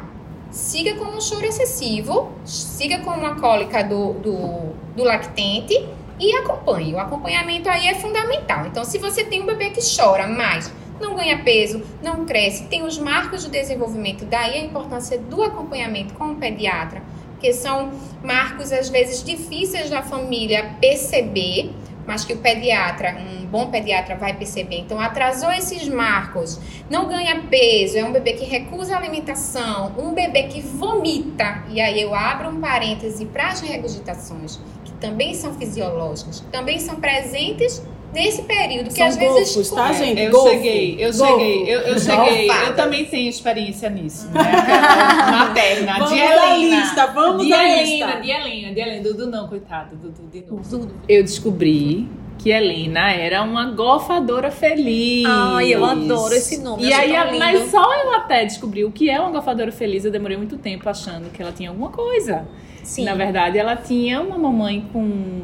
[0.51, 5.73] siga com um choro excessivo, siga com uma cólica do, do, do lactente
[6.19, 6.93] e acompanhe.
[6.93, 8.67] O acompanhamento aí é fundamental.
[8.67, 12.83] Então, se você tem um bebê que chora, mas não ganha peso, não cresce, tem
[12.83, 17.91] os marcos de desenvolvimento, daí a importância do acompanhamento com o pediatra, porque são
[18.23, 21.71] marcos às vezes difíceis da família perceber,
[22.11, 24.79] mas que o pediatra, um bom pediatra vai perceber.
[24.79, 30.13] Então, atrasou esses marcos, não ganha peso, é um bebê que recusa a alimentação, um
[30.13, 31.63] bebê que vomita.
[31.69, 36.97] E aí eu abro um parêntese para as regurgitações, que também são fisiológicas, também são
[36.97, 37.81] presentes
[38.13, 40.21] nesse período, que São às vezes golfos, tá, gente?
[40.21, 40.49] Eu Golfo.
[40.49, 41.39] cheguei, eu Golfo.
[41.39, 42.75] cheguei, eu, eu cheguei, eu Golfadas.
[42.75, 44.41] também tenho experiência nisso, né?
[45.31, 46.57] Materna, Vamos de Helena.
[46.81, 48.21] lista, vamos de Helena, lista.
[48.21, 50.91] de Helena, de Helena, Dudu não, coitado, Dudu de novo.
[51.07, 55.25] Eu descobri que Helena era uma golfadora feliz.
[55.27, 59.09] Ai, eu adoro esse nome, E aí, a- mas só eu até descobri o que
[59.09, 62.47] é uma golfadora feliz, eu demorei muito tempo achando que ela tinha alguma coisa.
[62.83, 63.03] Sim.
[63.05, 64.99] Na verdade, ela tinha uma mamãe com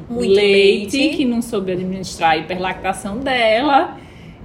[0.10, 1.18] Muito leite, leite.
[1.18, 3.98] que não soube administrar a hiperlactação dela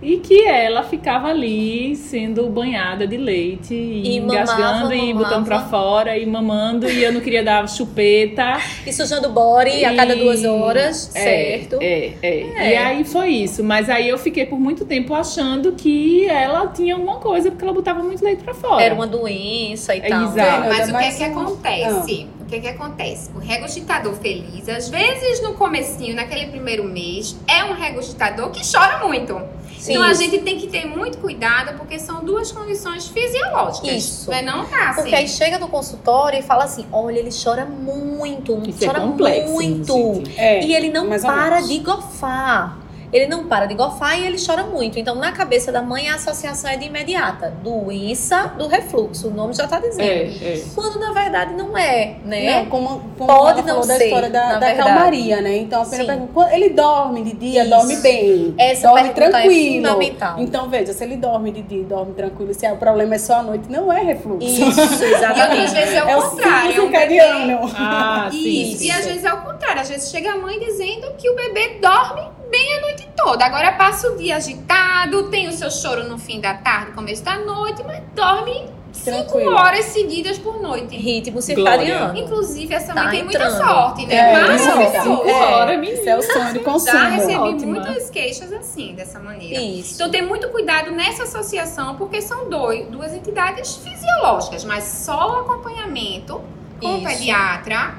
[0.05, 5.24] e que ela ficava ali sendo banhada de leite e, E mamava, engasgando e mamava.
[5.24, 8.59] botando pra fora e mamando e eu não queria dar chupeta.
[8.85, 11.78] E sujando o body a cada E- duas horas, É, certo?
[11.81, 12.72] É, é, É.
[12.72, 13.62] E aí foi isso.
[13.62, 17.72] Mas aí eu fiquei por muito tempo achando que ela tinha alguma coisa porque ela
[17.72, 18.83] botava muito leite pra fora.
[18.83, 20.24] Era uma doença e É, tal.
[20.24, 20.68] exato.
[20.68, 22.26] Mas o que é que acontece?
[22.40, 23.31] O que é que acontece?
[23.35, 29.07] O regurgitador feliz, às vezes no comecinho, naquele primeiro mês, é um regurgitador que chora
[29.07, 29.41] muito.
[29.79, 29.93] Sim.
[29.93, 33.91] Então a gente tem que ter muito cuidado, porque são duas condições fisiológicas.
[33.91, 34.31] Isso.
[34.31, 35.01] Não é não tá assim.
[35.01, 39.01] Porque aí chega no consultório e fala assim: olha, ele chora muito, Isso é chora
[39.01, 39.53] complexo.
[39.53, 40.23] muito.
[40.37, 42.82] É, E ele não para de gofar.
[43.12, 44.98] Ele não para de gofar e ele chora muito.
[44.98, 47.53] Então, na cabeça da mãe, a associação é de imediata.
[47.62, 49.29] Doença do refluxo.
[49.29, 50.01] O nome já tá dizendo.
[50.01, 50.62] É, é.
[50.75, 52.61] Quando, na verdade, não é, né?
[52.61, 54.88] Não, como, como Pode não falou da ser, história da, na da verdade.
[54.88, 55.57] calmaria, né?
[55.59, 56.20] Então, a primeira Sim.
[56.27, 57.70] pergunta, ele dorme de dia, Isso.
[57.70, 59.75] dorme bem, Essa dorme é tranquilo.
[59.88, 60.35] fundamental.
[60.38, 63.35] Então, veja, se ele dorme de dia, dorme tranquilo, se é- o problema é só
[63.40, 64.46] a noite, não é refluxo.
[64.46, 65.64] Isso, E exatamente.
[65.66, 66.68] às vezes é o É o contrário.
[66.72, 67.70] ciclo é circadiano.
[67.77, 68.38] Ah, sim.
[68.62, 68.79] Isso.
[68.79, 68.87] sim.
[68.87, 69.83] E às vezes é o contrário.
[69.83, 72.22] Às vezes chega a mãe dizendo que o bebê dorme
[72.53, 73.45] bem a noite toda.
[73.47, 77.38] Agora passa o dia agitado, tem o seu choro no fim da tarde, começo da
[77.38, 79.55] noite, mas dorme cinco Tranquilo.
[79.55, 80.95] horas seguidas por noite.
[80.95, 82.17] Ritmo circadiano.
[82.17, 83.59] Inclusive, essa Tá mãe tem muita entrando.
[83.67, 84.15] sorte, né?
[84.15, 85.93] É, a é É.
[85.95, 86.93] Isso é o sonho de consumo.
[86.93, 87.67] já recebi Ótima.
[87.73, 89.61] muitas queixas assim, dessa maneira.
[89.61, 89.95] Isso.
[89.95, 95.41] Então tem muito cuidado nessa associação, porque são dois, duas entidades fisiológicas, mas só o
[95.41, 96.41] acompanhamento
[96.81, 97.95] com o pediatra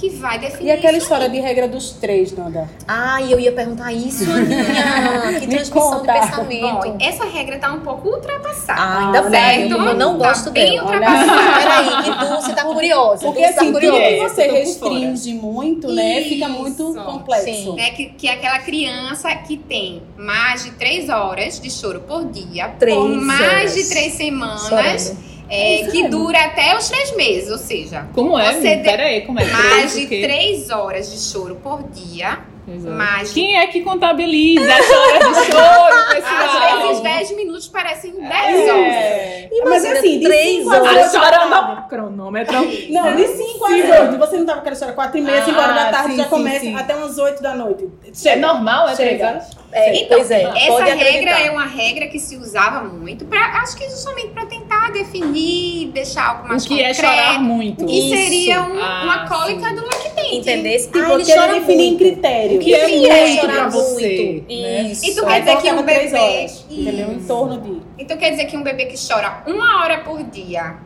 [0.00, 0.66] que vai definir.
[0.66, 2.68] E aquela isso história de regra dos três, Nanda?
[2.88, 5.38] Ai, eu ia perguntar isso, Aninha.
[5.40, 6.12] Que Me transmissão de conta.
[6.12, 6.60] pensamento.
[6.88, 8.80] Bom, essa regra tá um pouco ultrapassada.
[8.80, 9.72] Ah, ainda bem, certo?
[9.72, 10.84] eu não Tá gosto bem dela.
[10.84, 11.60] ultrapassada.
[11.60, 13.26] Peraí, que Dulce tá curiosa.
[13.26, 14.00] Porque tá assim, tudo curiosa.
[14.00, 17.00] que você restringe muito, né, fica muito Isso.
[17.04, 17.44] complexo.
[17.44, 17.74] Sim.
[17.76, 22.24] né, que, que é aquela criança que tem mais de três horas de choro por
[22.26, 23.74] dia, Três por mais horas.
[23.74, 25.29] de três semanas, Chorando.
[25.50, 26.10] É, isso que mesmo.
[26.18, 28.52] dura até os três meses, ou seja, Como é?
[28.52, 29.44] Você Você Peraí, como é?
[29.44, 33.24] mais de três horas de choro por dia, Exato.
[33.24, 36.76] de Quem é que contabiliza as horas de choro, pessoal?
[36.76, 38.94] às vezes 10 minutos parecem 10 horas.
[38.94, 39.48] É.
[39.50, 41.12] Mas Imagina assim, de três cinco às horas.
[41.12, 42.54] chorando ao cronômetro.
[42.90, 44.18] Não, de 5 às 8.
[44.18, 46.24] Você não tava aquela história 4 e meia, 5 horas da Ah, tarde, sim, já
[46.24, 46.74] sim, começa sim.
[46.76, 47.88] até umas 8 da noite.
[48.06, 48.46] É Chega.
[48.46, 49.26] normal, é três Chega.
[49.28, 49.50] horas?
[49.72, 53.76] É, Então, pois é, essa regra é uma regra que se usava muito para, acho
[53.76, 57.00] que justamente para tentar definir, deixar algo mais O que é concreto.
[57.00, 57.84] chorar muito?
[57.84, 58.16] O que Isso.
[58.16, 59.74] seria um- Ah, uma cólica sim.
[59.74, 60.36] do lactente.
[60.36, 60.86] Entendesse?
[60.90, 62.56] Tipo, ah, ele querer chora definir em critério.
[62.56, 64.16] O que é é chorar pra você?
[64.46, 64.48] muito.
[64.62, 64.82] né?
[64.82, 65.06] Isso.
[65.06, 66.18] Então Aí quer dizer que um bebê.
[66.18, 67.12] horas, entendeu?
[67.12, 67.82] Em torno de.
[67.98, 70.76] Então quer dizer que um bebê que chora uma hora por dia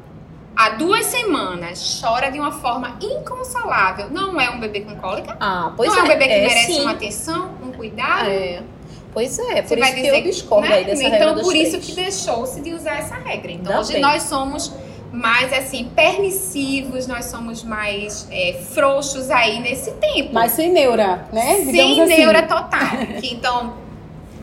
[0.57, 4.09] há duas semanas chora de uma forma inconsolável.
[4.11, 5.37] Não é um bebê com cólica?
[5.40, 6.04] Ah, pois não é, é.
[6.04, 6.80] um bebê que é, merece sim.
[6.80, 8.28] uma atenção, um cuidado?
[8.28, 8.62] É.
[9.14, 10.74] Pois é, por Você vai isso que dizer eu discordo né?
[10.74, 11.87] aí dessa regra Então por isso três.
[11.87, 13.53] que deixou-se de usar essa regra.
[13.53, 14.72] Então hoje nós somos
[15.12, 20.31] mais assim permissivos, nós somos mais é, frouxos aí nesse tempo.
[20.33, 21.61] Mas sem neura, né?
[21.61, 22.16] Digamos sem assim.
[22.16, 22.81] neura total.
[23.20, 23.74] Que, então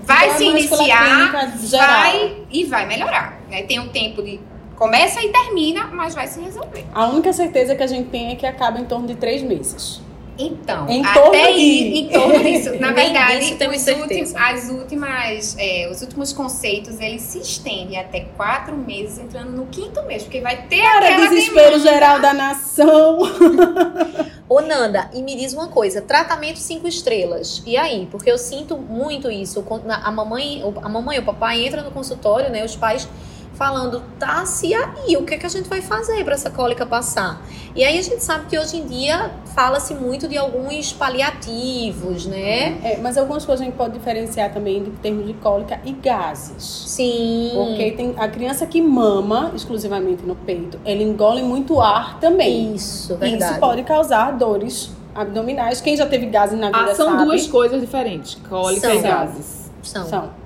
[0.04, 1.32] vai Então, se é iniciar,
[1.78, 3.42] vai e vai melhorar.
[3.50, 3.64] Né?
[3.64, 4.40] Tem um tempo de
[4.78, 6.86] começa e termina, mas vai se resolver.
[6.94, 10.02] A única certeza que a gente tem é que acaba em torno de 3 meses.
[10.44, 12.72] Então, Em torno até de- ir em torno disso.
[12.80, 18.76] Na verdade, os últimos, as últimas, é, os últimos conceitos, eles se estendem até quatro
[18.78, 21.92] meses, entrando no quinto mês, porque vai ter Para aquela desespero demanda.
[21.92, 23.20] geral da nação.
[24.50, 27.62] Ô, Nanda, e me diz uma coisa: tratamento cinco estrelas.
[27.66, 28.08] E aí?
[28.12, 29.64] Porque eu sinto muito isso.
[30.04, 32.66] A mamãe, a mamãe e o papai entram no consultório, né?
[32.66, 33.08] Os pais
[33.62, 36.84] falando, tá, se aí, o que, é que a gente vai fazer para essa cólica
[36.84, 37.40] passar?
[37.76, 42.80] E aí a gente sabe que hoje em dia fala-se muito de alguns paliativos, né?
[42.84, 46.64] É, mas algumas coisas a gente pode diferenciar também em termos de cólica e gases.
[46.88, 47.52] Sim.
[47.54, 52.74] Porque tem a criança que mama exclusivamente no peito, ela engole muito ar também.
[52.74, 53.52] Isso, E verdade.
[53.52, 55.80] Isso pode causar dores abdominais.
[55.82, 57.26] Quem já teve gases na vida Ah, são sabe.
[57.26, 58.96] duas coisas diferentes, cólica São.
[58.96, 59.72] e gases.
[59.84, 60.06] São.
[60.06, 60.41] São.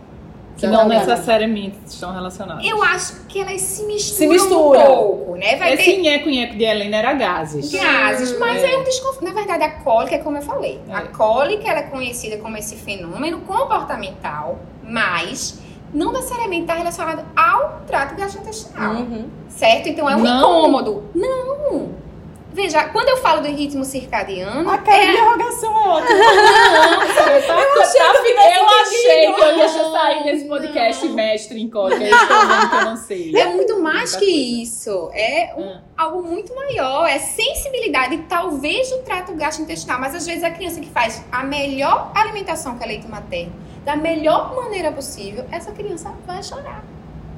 [0.57, 2.65] Que não necessariamente estão relacionadas.
[2.65, 4.79] Eu acho que elas se misturam, Se mistura.
[4.79, 5.55] um pouco, né?
[5.57, 7.71] Vai ter Esse nheco-nheco de Helena era gases.
[7.71, 8.73] gases, mas É.
[8.73, 9.23] é, um desconforto.
[9.25, 10.79] Na verdade, a cólica é como eu falei.
[10.89, 11.07] A É.
[11.07, 15.59] cólica ela é conhecida como esse fenômeno comportamental, mas
[15.93, 18.93] não necessariamente está relacionado ao trato gastrointestinal.
[18.95, 19.29] Uhum.
[19.49, 19.87] Certo?
[19.89, 20.39] Então é um Não.
[20.39, 21.03] incômodo.
[21.13, 21.94] Não!
[22.55, 26.15] Veja, quando eu falo do ritmo circadiano, A cara é- de interrogação é ótima.
[27.75, 28.01] Eu achei,
[28.57, 32.03] eu achei que eu ia sair desse podcast mestre em cólica.
[32.03, 33.35] Eu estou vendo que eu não sei.
[33.35, 35.09] é muito mais que isso.
[35.13, 35.81] É um- Hum.
[35.97, 37.05] algo muito maior.
[37.07, 39.99] É sensibilidade, talvez, do trato gastrointestinal.
[39.99, 43.95] Mas às vezes a criança que faz a melhor alimentação que é leite materno, da
[43.95, 46.83] melhor maneira possível, essa criança vai chorar.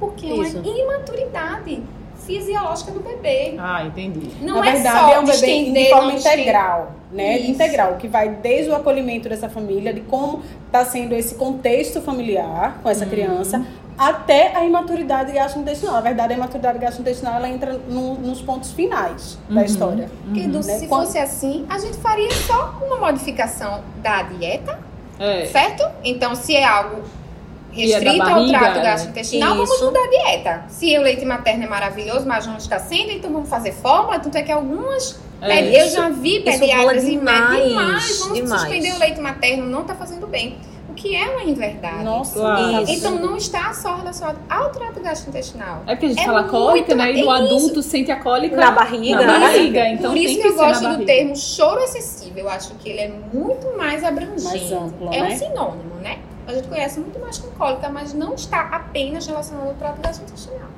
[0.00, 0.58] Porque é Isso.
[0.60, 1.82] uma imaturidade
[2.28, 3.54] fisiológica do bebê.
[3.58, 4.30] Ah, entendi.
[4.42, 7.38] Não Na é verdade, só é um bebê de forma integral, né?
[7.38, 7.50] Isso.
[7.52, 12.78] Integral, que vai desde o acolhimento dessa família, de como está sendo esse contexto familiar
[12.82, 13.10] com essa Uhum.
[13.10, 13.64] criança,
[13.96, 15.94] até a imaturidade gastrointestinal.
[15.94, 19.66] Na verdade, a imaturidade gastrointestinal ela entra no- nos pontos finais da Uhum.
[19.66, 20.10] história.
[20.24, 20.62] Porque do- Né?
[20.62, 24.78] se Quando- fosse assim, a gente faria só uma modificação da dieta,
[25.18, 25.46] É.
[25.46, 25.84] certo?
[26.04, 27.02] Então, se é algo da
[27.86, 28.82] restrito ao trato é.
[28.82, 29.84] gastrointestinal, vamos Isso.
[29.86, 30.64] mudar a dieta.
[30.68, 34.18] Se o leite materno é maravilhoso, mas não está sendo, então vamos fazer fórmula.
[34.18, 35.18] Tanto é que algumas.
[35.40, 35.62] É.
[35.62, 38.60] pedi- eu já vi Isso pediatras em demais, demais, vamos demais.
[38.62, 40.56] suspender o leite materno, não está fazendo bem.
[40.88, 42.02] O que é uma inverdade.
[42.02, 42.82] Nossa, Claro.
[42.82, 42.90] isso.
[42.92, 45.82] Então não está só relacionado ao trato gastrointestinal.
[45.86, 47.12] É porque a gente É fala cólica, né?
[47.12, 49.88] E do mais- adulto sente a cólica Na barriga, Na barriga.
[49.90, 52.36] Então Por isso tem que eu ser na gosto do termo choro excessivo.
[52.36, 54.42] Eu acho que ele é muito mais abrangente.
[54.42, 55.28] Mais amplo, é né?
[55.34, 56.18] um sinônimo, né?
[56.48, 60.70] A gente conhece muito mais com cólica, mas não está apenas relacionado ao trato gastrointestinal.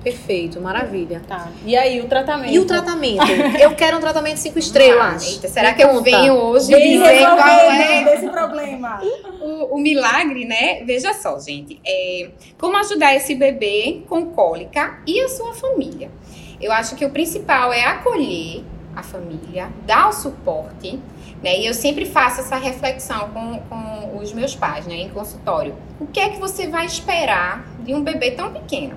[0.00, 1.20] Perfeito, maravilha.
[1.26, 1.48] Tá.
[1.66, 2.54] E aí, o tratamento?
[2.54, 3.26] E o tratamento?
[3.60, 5.26] Eu quero um tratamento cinco estrelas.
[5.26, 9.02] Eita, será que eu venho hoje Vem dizer qual resolver é desse problema.
[9.40, 10.84] o, o milagre, né?
[10.84, 11.80] Veja só, gente.
[11.84, 16.12] É, como ajudar esse bebê com cólica e a sua família?
[16.60, 18.62] Eu acho que o principal é acolher
[18.94, 21.00] a família, dar o suporte,
[21.42, 21.58] né?
[21.58, 24.94] E eu sempre faço essa reflexão com, com os meus pais, né?
[24.94, 25.74] Em consultório.
[26.00, 28.96] O que é que você vai esperar de um bebê tão pequeno?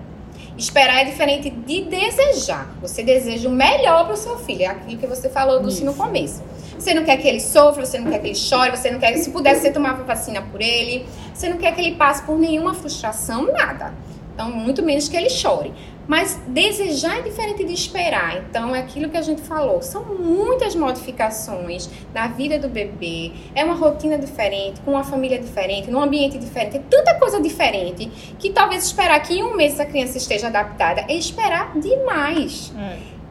[0.57, 2.67] Esperar é diferente de desejar.
[2.81, 4.63] Você deseja o melhor para o seu filho.
[4.63, 6.43] É aquilo que você falou Dulce, no começo.
[6.77, 9.11] Você não quer que ele sofra, você não quer que ele chore, você não quer
[9.11, 11.05] que, se pudesse, você tomava vacina por ele.
[11.33, 13.93] Você não quer que ele passe por nenhuma frustração, nada.
[14.33, 15.73] Então, muito menos que ele chore.
[16.11, 18.39] Mas desejar é diferente de esperar.
[18.39, 19.81] Então, é aquilo que a gente falou.
[19.81, 23.31] São muitas modificações na vida do bebê.
[23.55, 26.75] É uma rotina diferente, com uma família diferente, num ambiente diferente.
[26.75, 31.05] É tanta coisa diferente que talvez esperar que em um mês essa criança esteja adaptada
[31.07, 32.73] é esperar demais.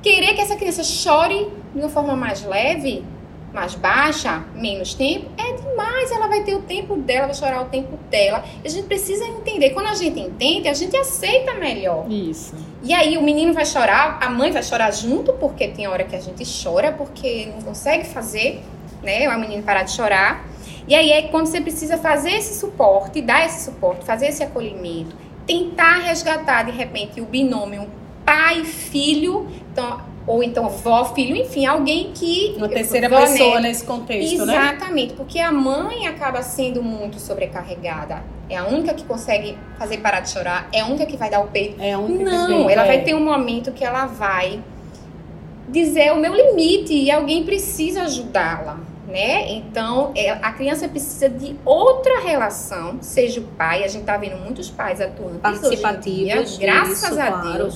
[0.01, 3.05] Querer que essa criança chore de uma forma mais leve,
[3.53, 6.11] mais baixa, menos tempo, é demais.
[6.11, 8.43] Ela vai ter o tempo dela, vai chorar o tempo dela.
[8.65, 9.71] E a gente precisa entender.
[9.71, 12.11] Quando a gente entende, a gente aceita melhor.
[12.11, 12.70] Isso.
[12.83, 16.17] E aí o menino vai chorar, a mãe vai chorar junto, porque tem hora que
[16.17, 18.63] a gente chora, porque não consegue fazer,
[19.03, 19.29] né?
[19.29, 20.47] O menino parar de chorar.
[20.89, 25.15] E aí é quando você precisa fazer esse suporte, dar esse suporte, fazer esse acolhimento,
[25.47, 27.87] tentar resgatar de repente o binômio
[28.25, 32.55] pai-filho, então, ou então vó-filho, enfim, alguém que.
[32.57, 33.63] Uma terceira vó, pessoa neto.
[33.63, 34.55] nesse contexto, né?
[34.55, 38.23] Exatamente, porque a mãe acaba sendo muito sobrecarregada.
[38.49, 41.41] É a única que consegue fazer parar de chorar, é a única que vai dar
[41.41, 41.81] o peito.
[41.81, 44.61] É um Não, ela vai ter um momento que ela vai
[45.69, 49.49] dizer o meu limite e alguém precisa ajudá-la, né?
[49.53, 54.37] Então, é, a criança precisa de outra relação, seja o pai, a gente tá vendo
[54.37, 57.73] muitos pais atuantes hoje em dia, Participativos, graças isso, a claro.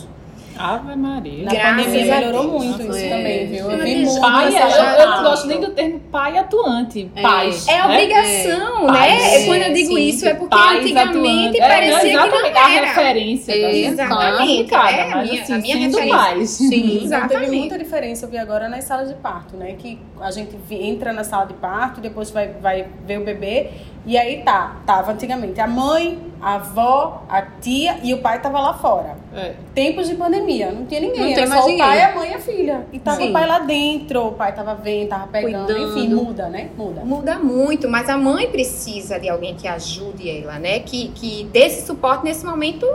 [0.56, 1.44] Ave Maria.
[1.44, 2.64] Na Graças pandemia a melhorou Deus.
[2.64, 3.08] muito isso É.
[3.08, 3.70] também, viu?
[3.70, 7.10] Eu vi muito Pai, essa eu, eu não gosto nem do termo pai atuante.
[7.16, 7.22] É.
[7.22, 7.68] Pais.
[7.68, 7.84] É né?
[7.84, 8.92] obrigação, É.
[8.92, 8.98] né?
[8.98, 10.02] Pais, Quando eu digo sim.
[10.08, 11.58] isso é porque Pais antigamente.
[11.60, 12.86] É, parecia que exatamente, não a era.
[12.86, 16.16] referência da gente Exatamente, é é, a mas minha- assim, a minha sendo referência.
[16.18, 16.50] pais.
[16.50, 17.50] Sim, teve Exatamente.
[17.56, 19.74] muita diferença, eu vi agora nas salas de parto, né?
[19.78, 23.70] Que a gente entra na sala de parto, depois vai, vai ver o bebê,
[24.06, 28.60] e aí tá, tava antigamente a mãe, a avó, a tia e o pai tava
[28.60, 29.16] lá fora.
[29.34, 29.54] É.
[29.74, 31.84] Tempos de pandemia, não tinha ninguém, Não era tem só mais o ninguém.
[31.86, 32.86] pai, a mãe e a filha.
[32.92, 33.30] E tava Sim.
[33.30, 35.98] o pai lá dentro, o pai tava vendo, tava pegando, Cuidando.
[35.98, 36.68] enfim, muda, né?
[36.76, 37.00] Muda.
[37.02, 40.80] Muda muito, mas a mãe precisa de alguém que ajude ela, né?
[40.80, 42.86] Que, que dê esse suporte nesse momento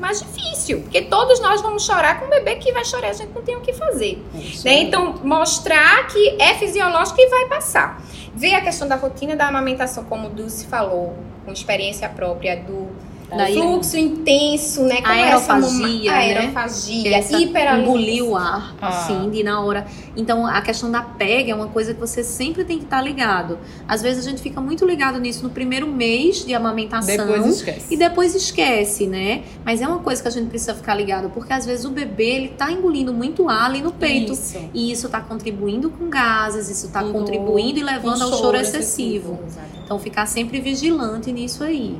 [0.00, 0.80] mais difícil.
[0.80, 3.54] Porque todos nós vamos chorar com um bebê que vai chorar, a gente não tem
[3.56, 4.20] o que fazer.
[4.34, 4.80] Isso Né?
[4.80, 8.02] Então, mostrar que é fisiológico e vai passar.
[8.34, 12.89] Ver a questão da rotina da amamentação, como o Dulce falou, com experiência própria do
[13.36, 14.96] Da fluxo intenso, né?
[14.96, 16.18] Como Aerofagia, né?
[16.18, 17.80] aerofagia, Essa hiperalimentação.
[17.96, 18.88] engolir o ar, Ah.
[18.88, 19.86] assim, de na hora.
[20.16, 23.58] Então, a questão da pega é uma coisa que você sempre tem que estar ligado.
[23.86, 27.26] Às vezes a gente fica muito ligado nisso no primeiro mês de amamentação.
[27.26, 27.94] Depois esquece.
[27.94, 29.42] E depois esquece, né?
[29.64, 32.30] Mas é uma coisa que a gente precisa ficar ligado, porque às vezes o bebê,
[32.30, 34.32] ele tá engolindo muito ar ali no peito.
[34.32, 34.58] Isso.
[34.74, 38.56] E isso tá contribuindo com gases, isso tá Com contribuindo e levando ao choro choro
[38.56, 39.38] excessivo.
[39.46, 39.70] excessivo.
[39.84, 41.96] Então, ficar sempre vigilante nisso aí.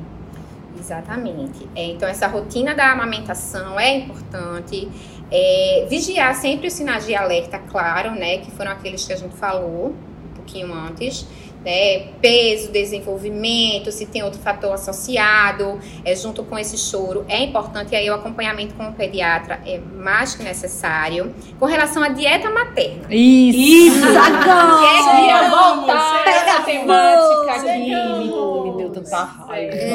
[0.90, 1.68] Exatamente.
[1.76, 4.88] É, então, essa rotina da amamentação é importante.
[5.30, 8.38] É, vigiar sempre os sinais de alerta, claro, né?
[8.38, 11.26] Que foram aqueles que a gente falou um pouquinho antes.
[11.62, 17.92] Né, peso, desenvolvimento, se tem outro fator associado, é, junto com esse choro, é importante.
[17.92, 21.34] E aí, o acompanhamento com o pediatra é mais que necessário.
[21.58, 23.14] Com relação à dieta materna.
[23.14, 24.06] Isso.
[24.06, 28.69] É, Ia é, voltar essa temática aqui.
[28.90, 29.74] Deu tanta raiva.
[29.74, 29.94] É.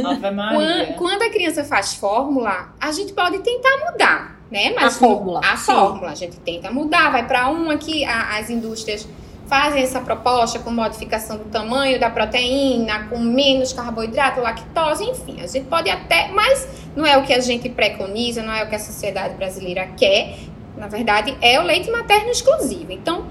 [0.02, 0.94] Quando, Maria.
[0.98, 4.72] quando a criança faz fórmula, a gente pode tentar mudar, né?
[4.74, 5.72] Mas A fórmula, A sim.
[5.72, 9.06] fórmula, a gente tenta mudar, vai para uma que a- as indústrias
[9.46, 15.40] fazem essa proposta com modificação do tamanho da proteína, com menos carboidrato, lactose, enfim.
[15.40, 18.68] A gente pode até, mas não é o que a gente preconiza, não é o
[18.68, 20.36] que a sociedade brasileira quer.
[20.76, 22.90] Na verdade, é o leite materno exclusivo.
[22.90, 23.26] Então,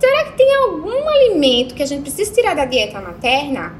[0.00, 3.72] será que tem algum alimento que a gente precisa tirar da dieta materna?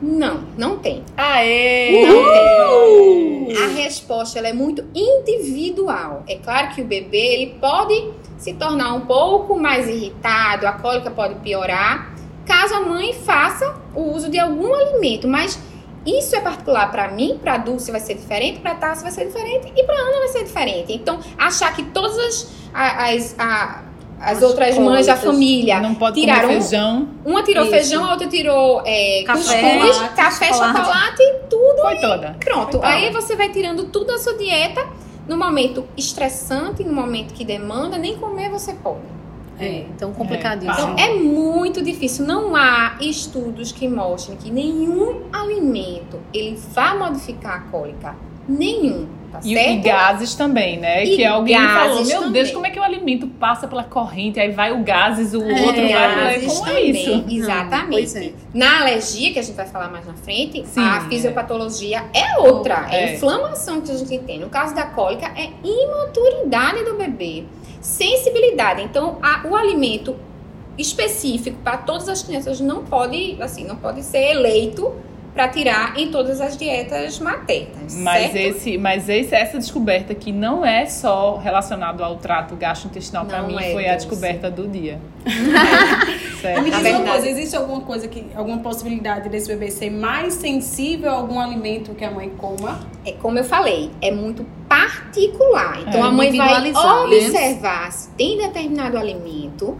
[0.00, 1.02] Não, não tem.
[1.16, 2.06] Aê!
[2.06, 3.56] Não tem.
[3.56, 6.22] A resposta ela é muito individual.
[6.28, 11.10] É claro que o bebê ele pode se tornar um pouco mais irritado, a cólica
[11.10, 15.58] pode piorar, caso a mãe faça o uso de algum alimento, mas
[16.04, 19.10] isso é particular para mim, para a Dulce vai ser diferente, para a Tassi vai
[19.10, 20.92] ser diferente e para Ana vai ser diferente.
[20.92, 23.82] Então, achar que todas as, a- as, a-
[24.20, 27.08] as As outras mães da família Não pode Tiraram feijão.
[27.24, 27.72] uma tirou Isso.
[27.72, 30.78] feijão, a outra tirou é, Café, cuscuz, chocolate, café, chocolate.
[30.78, 32.36] chocolate, tudo Foi toda.
[32.44, 32.88] Pronto, Então.
[32.88, 34.84] aí você vai tirando tudo da sua dieta,
[35.28, 39.16] no momento estressante, no momento que demanda, nem comer você pode.
[39.58, 40.70] É, então complicadíssimo.
[40.72, 42.26] É, Então é muito difícil.
[42.26, 48.14] Não há estudos que mostrem que nenhum alimento ele vai modificar a cólica.
[48.48, 49.06] Nenhum,
[49.36, 49.70] tá E, certo?
[49.70, 51.04] e gases também, né?
[51.04, 52.32] E que alguém falou, meu também.
[52.32, 55.88] Deus, como é que o alimento passa pela corrente, aí vai o gases, o outro
[55.88, 56.40] vai.
[56.46, 57.24] Como é também, isso?
[57.28, 58.18] Exatamente.
[58.18, 58.32] é.
[58.54, 61.08] Na alergia, que a gente vai falar mais na frente, Sim, a é.
[61.08, 62.86] fisiopatologia é outra.
[62.90, 63.04] É, É.
[63.10, 64.38] a inflamação que a gente tem.
[64.38, 67.44] No caso da cólica, é imaturidade do bebê.
[67.80, 68.82] Sensibilidade.
[68.82, 70.16] Então, a- o alimento
[70.76, 74.92] específico para todas as crianças não pode, assim, não pode ser eleito
[75.36, 77.94] para tirar em todas as dietas maternas.
[77.94, 78.36] Mas, certo?
[78.36, 83.54] esse, mas esse, essa descoberta que não é só relacionado ao trato gastrointestinal, para mim,
[83.60, 84.98] é, foi a descoberta do dia.
[85.26, 86.64] Me Certo.
[86.64, 91.10] diz Na uma coisa, existe alguma coisa que, alguma possibilidade desse bebê ser mais sensível
[91.10, 92.80] a algum alimento que a mãe coma?
[93.04, 95.80] É como eu falei, é muito particular.
[95.82, 96.72] Então É, a mãe vai né?
[97.04, 99.76] observar se tem determinado alimento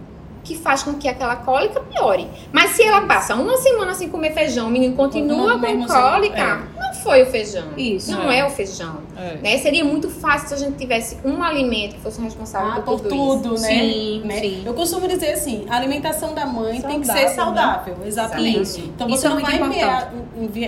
[0.47, 2.29] que faz com que aquela cólica piore.
[2.53, 6.95] Mas se ela passa uma semana sem comer feijão, o menino continua com cólica, não
[6.95, 7.65] foi o feijão.
[7.77, 8.13] Isso.
[8.13, 8.39] Não É.
[8.39, 8.99] é, o feijão.
[9.17, 9.39] É.
[9.43, 9.59] Né?
[9.59, 13.09] Seria muito fácil se a gente tivesse um alimento que fosse responsável Ah, por por
[13.09, 13.65] tudo, tudo, isso.
[13.65, 13.69] né?
[13.69, 14.41] Sim, né?
[14.41, 14.63] sim.
[14.65, 18.61] Eu costumo dizer assim, a alimentação da mãe tem que ser Saudável, saudável, exatamente.
[18.63, 18.81] Isso.
[18.81, 20.13] Então Isso você é não vai enfiar,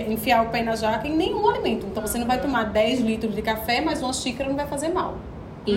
[0.09, 1.85] enfiar o pé na jaca em nenhum alimento.
[1.85, 4.89] Então você não vai tomar 10 litros de café, mas uma xícara não vai fazer
[4.89, 5.15] mal.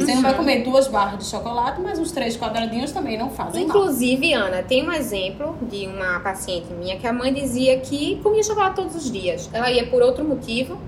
[0.01, 3.66] Você não vai comer duas barras de chocolate, mas uns três quadradinhos também não fazem
[3.66, 3.76] mal.
[3.78, 8.43] Inclusive, Ana, tem um exemplo de uma paciente minha que a mãe dizia que comia
[8.43, 9.49] chocolate todos os dias.
[9.53, 10.78] Ela ia por outro motivo,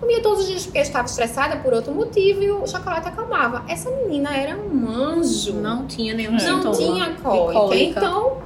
[0.00, 3.64] comia todos os dias porque estava estressada por outro motivo e o chocolate acalmava.
[3.68, 5.54] Essa menina era um anjo.
[5.54, 6.76] Não tinha nenhum Não sintoma.
[6.76, 7.74] tinha de cólica.
[8.00, 8.36] Então,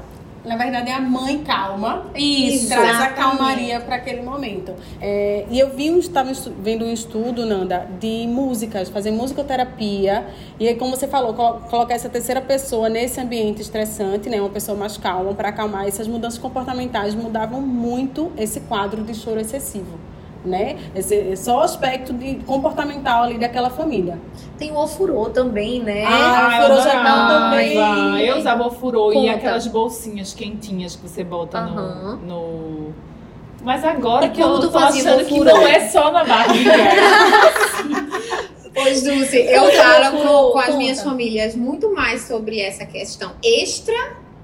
[0.45, 2.69] Na verdade, é a mãe calma Isso.
[2.69, 4.73] traz a calmaria para aquele momento.
[5.01, 6.33] É, e eu vi um, estava
[6.63, 10.27] vendo um estudo, Nanda, de músicas, fazer musicoterapia.
[10.59, 14.49] E aí, como você falou, colo- colocar essa terceira pessoa nesse ambiente estressante, né, uma
[14.49, 19.99] pessoa mais calma, para acalmar essas mudanças comportamentais mudavam muito esse quadro de choro excessivo.
[20.45, 20.77] Né?
[20.95, 24.19] Esse, só o aspecto de comportamental ali daquela família.
[24.57, 26.05] Tem o ofurô também, né?
[26.07, 27.51] Ah, eu furou já adorava.
[27.51, 28.25] também.
[28.27, 29.33] Eu usava o furô e Conta.
[29.33, 32.19] aquelas bolsinhas quentinhas que você bota no- Aham.
[32.27, 32.95] no...
[33.63, 36.73] Mas agora E que eu tô achando que não é só na barriga.
[38.75, 40.79] pois Dulce, eu Conta, falo conta, com, com as conta.
[40.79, 43.95] minhas famílias muito mais sobre essa questão extra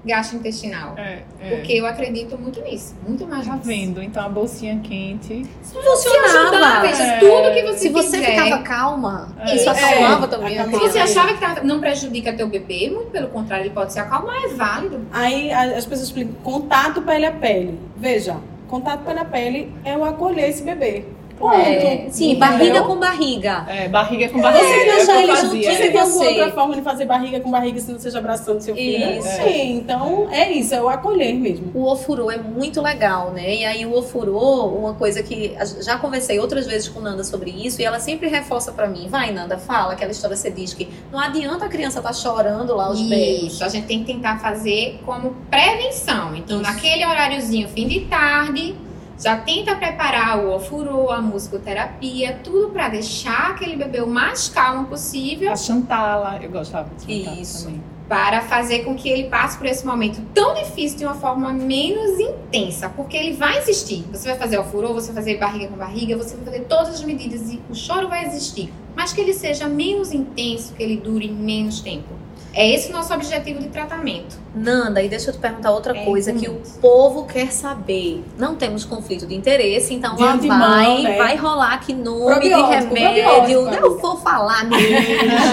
[0.05, 0.93] gastrointestinal.
[0.97, 1.49] é, é.
[1.55, 2.95] Porque eu acredito muito nisso.
[3.05, 3.65] Muito mais Tá nisso.
[3.67, 4.01] vendo?
[4.01, 5.43] Então a bolsinha quente.
[5.63, 6.81] Funcionava.
[6.81, 7.19] veja, É.
[7.19, 8.31] tudo que você Se você quiser.
[8.43, 9.55] ficava calma, É.
[9.55, 9.71] isso É.
[9.71, 10.57] acalmava também.
[10.59, 10.83] Acalmava.
[10.85, 13.99] Se você achava que tava- não prejudica teu bebê, muito pelo contrário, ele pode se
[13.99, 15.01] acalmar, é válido.
[15.11, 17.79] Aí as pessoas explicam contato pele a pele.
[17.97, 18.37] Veja,
[18.67, 21.05] contato pele a pele é o acolher esse bebê.
[21.37, 21.53] Ponto.
[21.53, 22.39] É, sim, Entendeu?
[22.39, 23.65] barriga com barriga.
[23.67, 24.63] É, barriga com barriga.
[24.63, 25.49] Você é o que deixar eu ele fazia.
[25.49, 25.75] juntinho, é.
[25.89, 26.27] tem alguma Você.
[26.29, 29.19] outra forma de fazer barriga com barriga se não seja abraçando seu filho?
[29.19, 29.27] Isso.
[29.27, 31.71] Sim, então é isso, é o acolher mesmo.
[31.73, 33.55] O ofurô é muito legal, né?
[33.55, 37.81] E aí o ofurô, uma coisa que já conversei outras vezes com Nanda sobre isso
[37.81, 39.07] e ela sempre reforça pra mim.
[39.09, 42.75] Vai, Nanda, fala aquela história que você diz que não adianta a criança estar chorando
[42.75, 43.53] lá os berros.
[43.53, 46.35] Isso, a gente tem que tentar fazer como prevenção.
[46.35, 46.71] Então, Isso.
[46.71, 48.75] naquele horáriozinho, fim de tarde,
[49.17, 54.87] já tenta preparar o ofurô, a musicoterapia, tudo para deixar aquele bebê o mais calmo
[54.87, 57.65] possível, A Chantala, eu gostava de Chantala Isso.
[57.65, 57.81] também.
[58.09, 62.19] para fazer com que ele passe por esse momento tão difícil de uma forma menos
[62.19, 64.05] intensa, porque ele vai existir.
[64.11, 67.03] Você vai fazer ofurô, você vai fazer barriga com barriga, você vai fazer todas as
[67.03, 71.29] medidas e o choro vai existir, mas que ele seja menos intenso, que ele dure
[71.31, 72.13] menos tempo.
[72.53, 74.44] É esse o nosso objetivo de tratamento.
[74.55, 78.23] Nanda, e deixa eu te perguntar outra É, coisa que o povo quer saber.
[78.37, 81.17] Não temos conflito de interesse, então De lá vai, né?
[81.17, 83.67] vai rolar aqui nome de remédio.
[83.69, 84.95] Eu vou falar mesmo.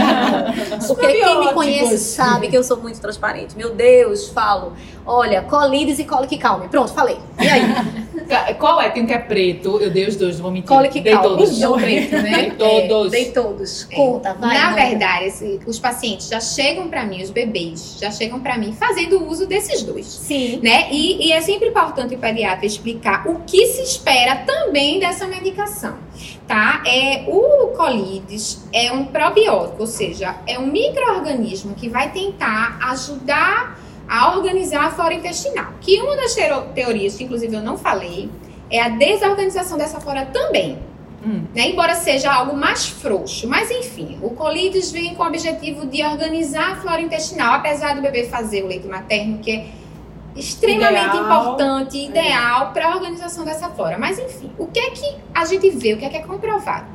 [0.86, 3.56] Porque quem me conhece sabe que eu sou muito transparente.
[3.56, 4.72] Meu Deus, falo.
[5.04, 6.68] Olha, colides e cólica e calme.
[6.68, 7.18] Pronto, falei.
[7.40, 8.54] E aí?
[8.58, 8.88] Qual é?
[8.90, 9.78] Tem um que é preto.
[9.80, 10.68] Eu dei os dois, não vou mentir.
[10.68, 11.28] Cólica e Dei calme.
[11.38, 11.58] todos.
[11.58, 12.30] Deu preto, né?
[12.36, 13.06] Dei todos.
[13.06, 13.86] É, dei todos.
[13.90, 13.96] É.
[13.96, 14.56] Conta, vai.
[14.56, 14.76] Na Nanda.
[14.84, 18.91] verdade, esse- os pacientes já chegam para mim, os bebês, já chegam para mim fazendo
[19.28, 20.06] uso desses dois.
[20.06, 20.60] Sim.
[20.62, 20.88] Né?
[20.90, 25.96] E, e é sempre importante o pediatra explicar o que se espera também dessa medicação.
[26.46, 26.82] Tá?
[26.86, 33.78] É, o colides é um probiótico, ou seja, é um microorganismo que vai tentar ajudar
[34.08, 35.72] a organizar a flora intestinal.
[35.80, 36.34] Que uma das
[36.74, 38.28] teorias, que inclusive eu não falei,
[38.70, 40.78] é a desorganização dessa flora também.
[41.24, 41.44] Hum.
[41.54, 41.68] né?
[41.68, 43.48] Embora seja algo mais frouxo.
[43.48, 48.02] Mas enfim, o colides vem com o objetivo de organizar a flora intestinal, apesar do
[48.02, 49.66] bebê fazer o leite materno, que é
[50.34, 51.24] extremamente Ideal.
[51.24, 53.98] importante, ideal para a organização dessa flora.
[53.98, 56.86] Mas enfim, o que é que a gente vê, o que é que é comprovado?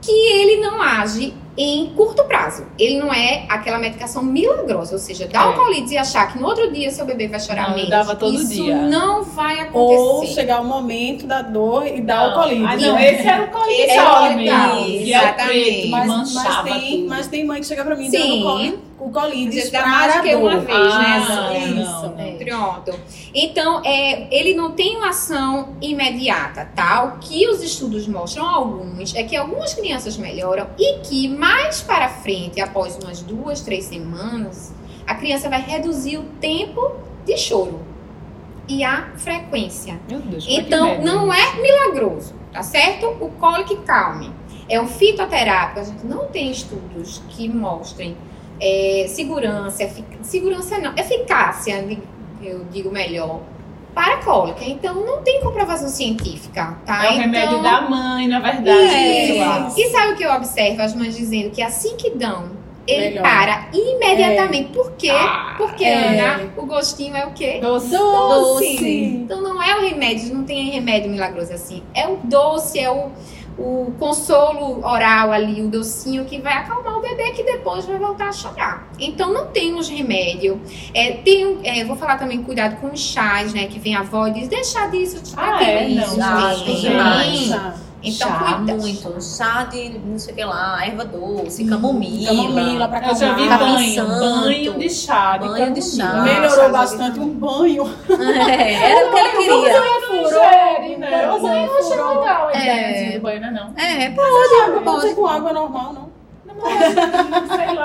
[0.00, 2.64] Que ele não age em curto prazo.
[2.78, 5.42] Ele não é aquela medicação milagrosa, ou seja, dá É.
[5.42, 7.90] alcolite e achar que no outro dia seu bebê vai chorar Não, menos.
[7.90, 8.76] dava todo Isso dia.
[8.76, 9.98] não vai acontecer.
[10.00, 12.64] Ou chegar o momento da dor e dar o colite.
[12.64, 15.88] Ah, não, esse era o colite Esse é o homem, colite, que é o exatamente.
[15.88, 18.18] mas, mas, tem, mas tem mãe que chega pra mim Sim.
[18.18, 20.74] dando coli- o dá para mais que uma vez, né?
[20.76, 22.02] Ah, Isso, não, isso.
[22.02, 22.38] não, não.
[22.38, 23.00] Pronto.
[23.34, 27.04] Então, é, ele não tem uma ação imediata, tá?
[27.04, 32.08] O que os estudos mostram, alguns, é que algumas crianças melhoram e que mais para
[32.08, 34.74] frente, após umas duas, três semanas,
[35.06, 36.92] a criança vai reduzir o tempo
[37.24, 37.80] de choro
[38.68, 39.98] e a frequência.
[40.08, 43.06] Meu Deus, é Então, não é milagroso, tá certo?
[43.20, 44.32] O cólico calme
[44.68, 45.80] é um fitoterápico.
[45.80, 48.16] A gente não tem estudos que mostrem
[48.60, 51.84] é, segurança, efic- segurança não, eficácia,
[52.42, 53.40] eu digo melhor,
[53.94, 54.64] para a cólica.
[54.64, 57.06] Então, não tem comprovação científica, tá?
[57.06, 58.68] É o remédio então, da mãe, na verdade.
[58.70, 59.68] é.
[59.76, 60.80] E sabe o que eu observo?
[60.82, 62.50] As mães dizendo que assim que dão,
[62.86, 63.22] ele Melhor.
[63.22, 64.70] para imediatamente.
[64.72, 65.10] Por quê?
[65.10, 66.18] Ah, Porque, é.
[66.20, 67.58] Ana, o gostinho é o quê?
[67.60, 67.90] Doce.
[67.90, 69.04] Doce.
[69.24, 71.82] Então não é o remédio, não tem remédio milagroso assim.
[71.94, 73.10] É o doce, é o,
[73.60, 78.28] o consolo oral ali, o docinho que vai acalmar o bebê que depois vai voltar
[78.28, 78.88] a chorar.
[78.98, 80.58] Então não temos remédio.
[80.94, 83.66] É, tem, é, vou falar também cuidado com os chás, né?
[83.66, 85.84] Que vem a avó e diz, deixa disso, Ah, é?
[85.84, 86.90] tem Não, isso, já,
[87.20, 87.89] tem.
[88.02, 88.74] Então chá, cuida.
[88.74, 89.22] muito.
[89.22, 92.28] Chá de não sei o que lá, erva doce, camomila.
[92.34, 94.40] Camomila pra Eu já vi banho, santo.
[94.44, 95.36] banho de chá.
[95.36, 96.12] De Banho de chá.
[96.22, 97.90] Melhorou chá de bastante um banho.
[98.08, 99.80] É, era o que ele queria.
[100.06, 101.24] Sugere, né?
[101.24, 102.20] Eu não furou.
[102.20, 102.90] legal a É.
[102.90, 103.50] ideia do banho, né?
[103.50, 103.84] Não.
[103.84, 105.14] É, Pode, pode.
[105.14, 106.09] com água normal, não.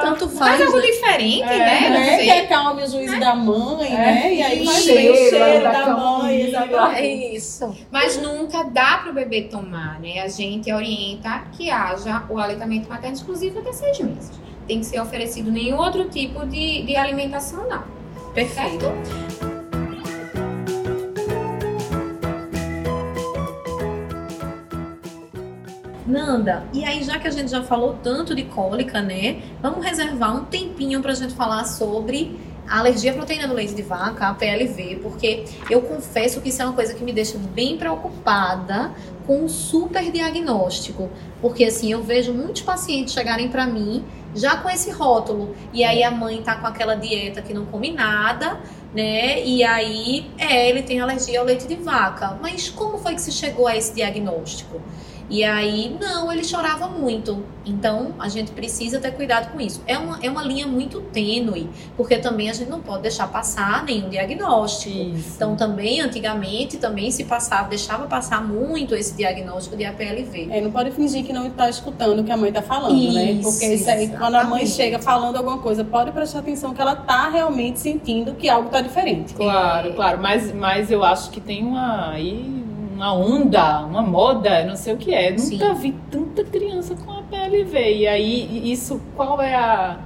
[0.01, 0.61] Tanto Faz faz.
[0.61, 0.84] algo né?
[0.86, 1.89] diferente, É, né?
[1.89, 3.97] Não É, que acalme o juízo da mãe, É.
[3.97, 4.34] né?
[4.34, 7.01] E aí vai cheiro o cheiro da da, mãe, exatamente.
[7.01, 7.76] É isso.
[7.91, 10.21] Mas nunca dá para o bebê tomar, né?
[10.21, 14.32] A gente orienta que haja o aleitamento materno exclusivo até seis meses.
[14.67, 17.84] Tem que ser oferecido nenhum outro tipo de, de alimentação, não.
[18.34, 18.86] Perfeito.
[26.06, 29.41] Nanda, e aí já que a gente já falou tanto de cólica, né?
[29.62, 33.82] Vamos reservar um tempinho pra gente falar sobre a alergia à proteína do leite de
[33.82, 37.78] vaca, a PLV, porque eu confesso que isso é uma coisa que me deixa bem
[37.78, 38.91] preocupada
[39.26, 41.10] com o super diagnóstico,
[41.41, 44.03] porque assim, eu vejo muitos pacientes chegarem pra mim
[44.36, 47.91] já com esse rótulo, e aí a mãe tá com aquela dieta que não come
[47.91, 48.60] nada,
[48.93, 49.43] né?
[49.43, 52.38] E aí, é, ele tem alergia ao leite de vaca.
[52.41, 54.82] Mas como foi que se chegou a esse diagnóstico?
[55.30, 57.43] E aí, não, ele chorava muito.
[57.65, 59.82] Então, a gente precisa ter cuidado com isso.
[59.88, 61.67] É uma, é uma linha muito tênue,
[61.97, 64.95] porque também a gente não pode deixar passar nenhum diagnóstico.
[64.95, 65.34] Isso.
[65.36, 70.49] Então, também, antigamente, também se passava, deixava passar muito esse diagnóstico de APLV.
[70.51, 73.32] É, não pode fingir que não está escutando o que a mãe está falando, né?
[73.32, 76.82] Isso, Porque isso aí, quando a mãe chega falando alguma coisa, pode prestar atenção que
[76.82, 79.34] ela está realmente sentindo que algo está diferente.
[79.34, 80.21] Claro, claro.
[80.21, 82.64] Mas, mas eu acho que tem uma aí
[82.96, 85.38] uma onda, uma moda, não sei o que é.
[85.38, 85.58] Sim.
[85.58, 87.78] Nunca vi tanta criança com a PLV.
[87.98, 90.00] E aí, isso, qual é a,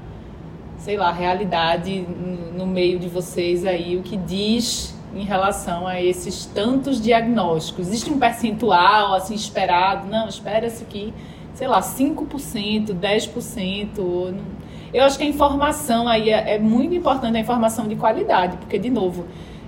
[0.78, 2.06] sei lá, a realidade
[2.56, 3.96] no meio de vocês aí?
[3.96, 7.88] O que diz em relação a esses tantos diagnósticos?
[7.88, 10.08] Existe um percentual, assim, esperado?
[10.08, 11.14] Não, espera-se que,
[11.54, 14.00] sei lá, 5%, 10%.
[14.00, 14.60] ou não-
[14.92, 18.80] Eu acho que a informação aí é, é muito importante, a informação de qualidade, porque,
[18.80, 19.26] de novo,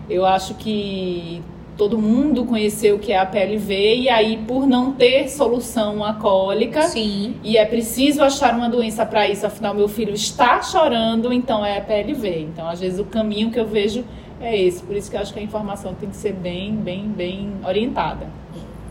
[0.10, 1.44] eu acho que
[1.78, 6.14] todo mundo conheceu o que é a PLV e aí, por não ter solução à
[6.14, 7.36] cólica, Sim.
[7.44, 11.78] e é preciso achar uma doença para isso, afinal, meu filho está chorando, então é
[11.78, 12.42] a PLV.
[12.42, 14.06] Então, às vezes, o caminho que eu vejo
[14.40, 14.84] é esse.
[14.84, 18.28] Por isso que eu acho que a informação tem que ser bem, bem, bem orientada.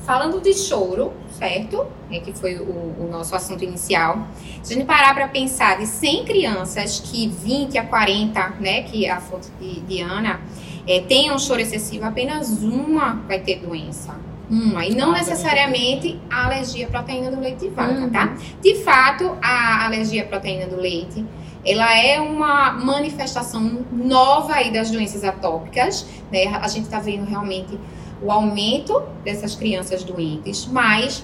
[0.04, 1.86] Falando de choro, certo?
[2.10, 4.26] É que foi o, o nosso assunto inicial.
[4.62, 9.04] Se a gente parar para pensar de 100 crianças que 20 a 40, né, que
[9.04, 10.40] é a foto de, de Ana,
[10.86, 14.14] é, tenham choro excessivo, apenas uma vai ter doença.
[14.50, 14.84] Uma.
[14.84, 18.10] E não Ah, necessariamente a alergia à proteína do leite de vaca, Uhum.
[18.10, 18.34] tá?
[18.60, 21.24] De fato, a alergia à proteína do leite,
[21.64, 26.46] ela é uma manifestação nova aí das doenças atópicas, né?
[26.60, 27.78] A gente tá vendo realmente
[28.22, 31.22] o aumento dessas crianças doentes, mas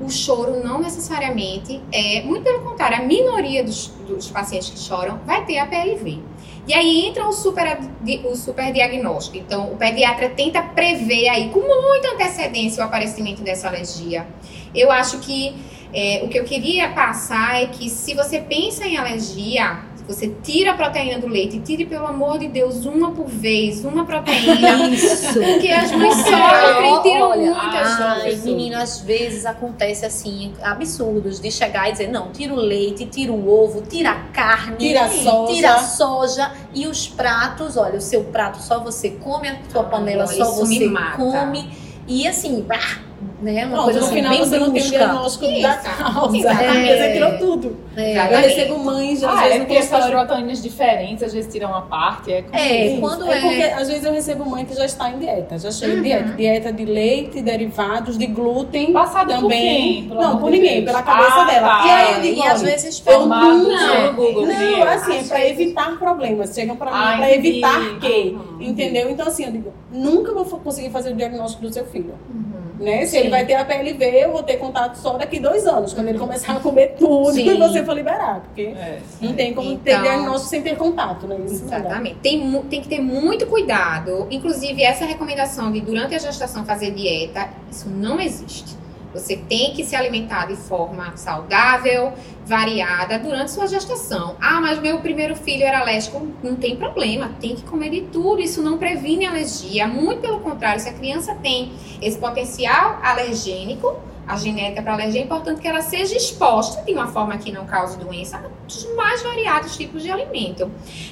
[0.00, 5.18] o choro não necessariamente é, muito pelo contrário, a minoria dos, dos pacientes que choram
[5.26, 6.20] vai ter a PLV.
[6.66, 7.78] E aí entra o super,
[8.24, 9.36] o super diagnóstico.
[9.36, 14.26] Então, o pediatra tenta prever aí com muita antecedência o aparecimento dessa alergia.
[14.74, 15.56] Eu acho que
[15.92, 19.80] é, o que eu queria passar é que se você pensa em alergia,
[20.12, 24.04] Você tira a proteína do leite, tire, pelo amor de Deus, uma por vez, uma
[24.04, 24.88] proteína.
[24.90, 25.40] Isso.
[25.40, 31.50] Porque as mães sofrem, tiram Olha, muitas ai, menino, às vezes acontece assim, absurdos, de
[31.50, 35.08] chegar e dizer, não, tira o leite, tira o ovo, tira a carne, Tira a
[35.08, 35.52] soja.
[35.54, 39.84] tira a soja e os pratos, olha, o seu prato só você come, a sua
[39.84, 41.70] panela só você come.
[42.06, 43.00] E assim, bah,
[43.42, 45.96] né, uma Pronto, coisa no assim, final bem você não tem o diagnóstico da Isso.
[45.98, 46.36] causa.
[46.38, 46.96] Exatamente.
[46.98, 47.76] Você tirou tudo.
[47.96, 50.10] É, Eu recebo mães, às Ah, vezes, é no porque consultório.
[50.26, 52.32] proteínas diferentes, às vezes tiram uma parte.
[52.32, 55.10] É, como É, quando é é- porque às vezes eu recebo mãe que já está
[55.10, 55.98] em dieta, já chega Uhum.
[55.98, 56.32] em dieta.
[56.34, 58.92] Dieta de leite, derivados, de glúten.
[58.92, 59.60] Passado por também.
[59.60, 60.08] quem?
[60.08, 60.84] Pelo Não, por ninguém, Deus.
[60.86, 61.68] pela cabeça Ah, dela.
[61.68, 61.86] tá.
[61.86, 64.72] E aí eu É, digo, e às vezes Formado no Google, Não, assim,
[65.18, 66.54] é pra vezes- evitar problemas.
[66.54, 67.48] Chegam pra mim pra entendi.
[67.48, 68.36] evitar que.
[68.38, 68.56] Uhum.
[68.62, 69.10] Entendeu?
[69.10, 72.14] Então, assim, eu digo, nunca vou conseguir fazer o diagnóstico do seu filho.
[72.32, 72.51] Uhum.
[72.82, 73.04] Né?
[73.06, 73.18] Se Sim.
[73.18, 76.18] ele vai ter a PLV, eu vou ter contato só daqui dois anos, quando ele
[76.18, 77.48] começar a comer tudo Sim.
[77.54, 78.40] e você for liberar.
[78.40, 78.98] Porque É.
[79.20, 81.36] não tem como ter Então- diagnóstico sem ter contato, né?
[81.46, 81.64] Isso.
[81.64, 82.16] Exatamente.
[82.16, 84.26] Tem, tem que ter muito cuidado.
[84.30, 88.76] Inclusive, essa recomendação de durante a gestação fazer dieta, isso não existe.
[89.12, 92.12] Você tem que se alimentar de forma saudável,
[92.44, 94.36] variada durante sua gestação.
[94.40, 96.26] Ah, mas meu primeiro filho era alérgico.
[96.42, 98.40] Não tem problema, tem que comer de tudo.
[98.40, 99.86] Isso não previne alergia.
[99.86, 103.96] Muito pelo contrário, se a criança tem esse potencial alergênico,
[104.26, 107.66] a genética para alergia, é importante que ela seja exposta de uma forma que não
[107.66, 110.70] cause doença aos mais variados tipos de alimento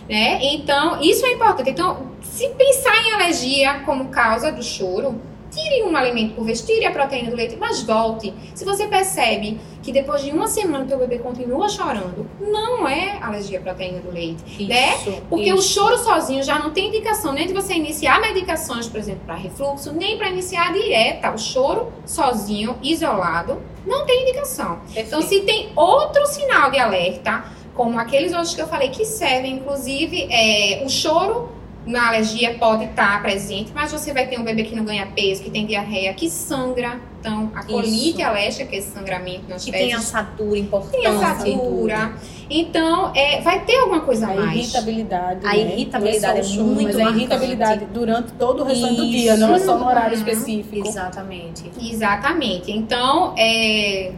[0.08, 0.40] né?
[0.42, 1.70] Então, isso é importante.
[1.70, 5.20] Então, se pensar em alergia como causa do choro,
[5.50, 8.32] tire um alimento por vez, tire a proteína do leite, mas volte.
[8.54, 13.18] Se você percebe que depois de uma semana o teu bebê continua chorando, não é
[13.22, 14.64] alergia à proteína do leite.
[14.66, 14.94] né?
[14.94, 15.72] Isso, Porque o isso.
[15.74, 19.92] choro sozinho já não tem indicação nem de você iniciar medicações, por exemplo, para refluxo,
[19.92, 21.30] nem para iniciar a dieta.
[21.32, 24.80] O choro sozinho, isolado, não tem indicação.
[24.94, 27.44] Então, se tem outro sinal de alerta,
[27.74, 31.48] como aqueles outros que eu falei que servem, inclusive, é, o choro
[31.86, 35.42] na alergia pode estar presente, mas você vai ter um bebê que não ganha peso,
[35.42, 37.00] que tem diarreia, que sangra.
[37.18, 38.22] Então, a colite Isso.
[38.22, 40.92] alérgica, que é esse sangramento nas que tem assadura importante.
[41.02, 42.12] tem assadura.
[42.48, 44.58] Então, é, vai ter alguma coisa a A mais.
[44.58, 45.46] irritabilidade.
[45.46, 45.58] A né?
[45.58, 47.18] irritabilidade é choro, muito Mas a marcante.
[47.20, 50.24] irritabilidade durante todo o restante do dia, não é só no horário Uhum.
[50.26, 50.86] específico.
[50.88, 51.70] Exatamente.
[51.80, 52.72] Exatamente.
[52.72, 54.12] Então, é,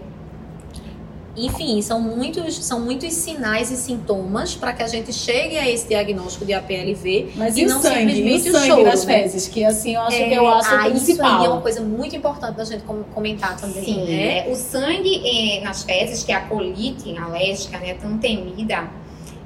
[1.35, 5.89] Enfim, são muitos, são muitos sinais e sintomas para que a gente chegue a esse
[5.89, 7.31] diagnóstico de APLV.
[7.37, 7.97] Mas E e, o não sangue?
[8.15, 9.15] Simplesmente o sangue choro, das né?
[9.23, 9.49] fezes?
[9.49, 11.61] Que assim, eu acho É, que eu acho ah, o isso aí é uma principal.
[11.63, 14.47] coisa muito importante da gente com- comentar também, Sim, né?
[14.47, 18.91] é, o sangue eh, nas fezes, que é a colite alérgica, né, tão temida,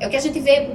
[0.01, 0.71] é o que a gente vê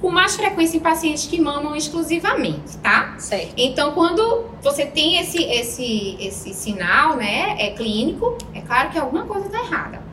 [0.00, 3.14] com mais frequência em pacientes que mamam exclusivamente, tá?
[3.18, 3.52] Certo.
[3.56, 9.24] Então, quando você tem esse, esse, esse sinal, né, é clínico, é claro que alguma
[9.24, 10.05] coisa está errada.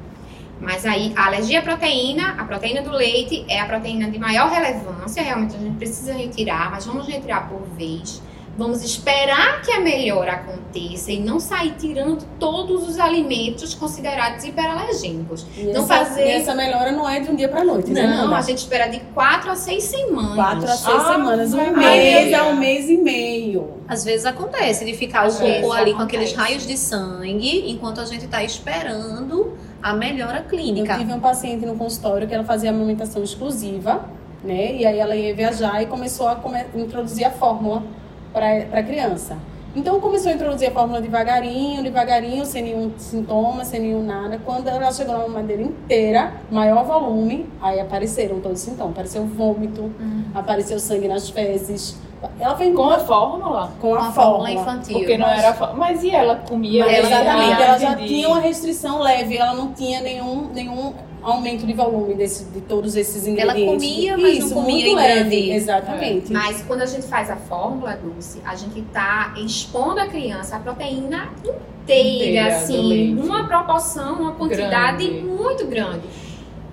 [0.63, 4.49] Mas aí, a alergia à proteína, a proteína do leite é a proteína de maior
[4.49, 8.21] relevância, realmente a gente precisa retirar, mas vamos retirar por vez.
[8.55, 15.43] Vamos esperar que a melhora aconteça e não sair tirando todos os alimentos considerados hiperalergênicos.
[15.57, 18.05] E não essa, fazer- e essa melhora não é de um dia pra noite, né?
[18.05, 20.35] Não, a gente espera de quatro a seis semanas.
[20.35, 23.73] Quatro a seis Ah, semanas, um mês a um mês e meio.
[23.87, 26.03] Às vezes acontece de ficar o cocô ali com acontece.
[26.03, 30.97] aqueles raios de sangue, enquanto a gente está esperando a melhora Eu clínica.
[30.97, 34.05] tive um paciente no consultório que ela fazia amamentação exclusiva,
[34.43, 34.73] né?
[34.75, 37.83] E aí ela ia viajar e começou a come- introduzir a fórmula
[38.31, 38.47] para
[38.79, 39.37] a criança.
[39.75, 44.39] Então começou a introduzir a fórmula devagarinho, devagarinho, sem nenhum sintoma, sem nenhum nada.
[44.45, 48.91] Quando ela chegou na mamadeira inteira, maior volume, aí apareceram todos os sintomas.
[48.91, 49.91] Apareceu vômito,
[50.33, 51.97] apareceu sangue nas fezes.
[52.39, 53.71] Ela foi Com a fórmula?
[53.81, 54.13] com a, Com a fórmula.
[54.13, 54.97] fórmula infantil.
[54.97, 55.53] Porque não era.
[55.53, 56.85] fó- Mas e ela comia?
[56.85, 60.49] Mas, ela exatamente, ia ela já de- tinha uma restrição leve, ela não tinha nenhum,
[60.53, 63.87] nenhum aumento de volume desse, de todos esses Ela ingredientes.
[63.87, 66.33] comia, mas não Isso, comia muito leve, grande- exatamente.
[66.33, 70.59] Mas quando a gente faz a fórmula, Dulce, a gente tá expondo a criança a
[70.59, 75.25] proteína inteira, Inteira assim, numa proporção, uma quantidade Grande.
[75.27, 76.01] muito grande.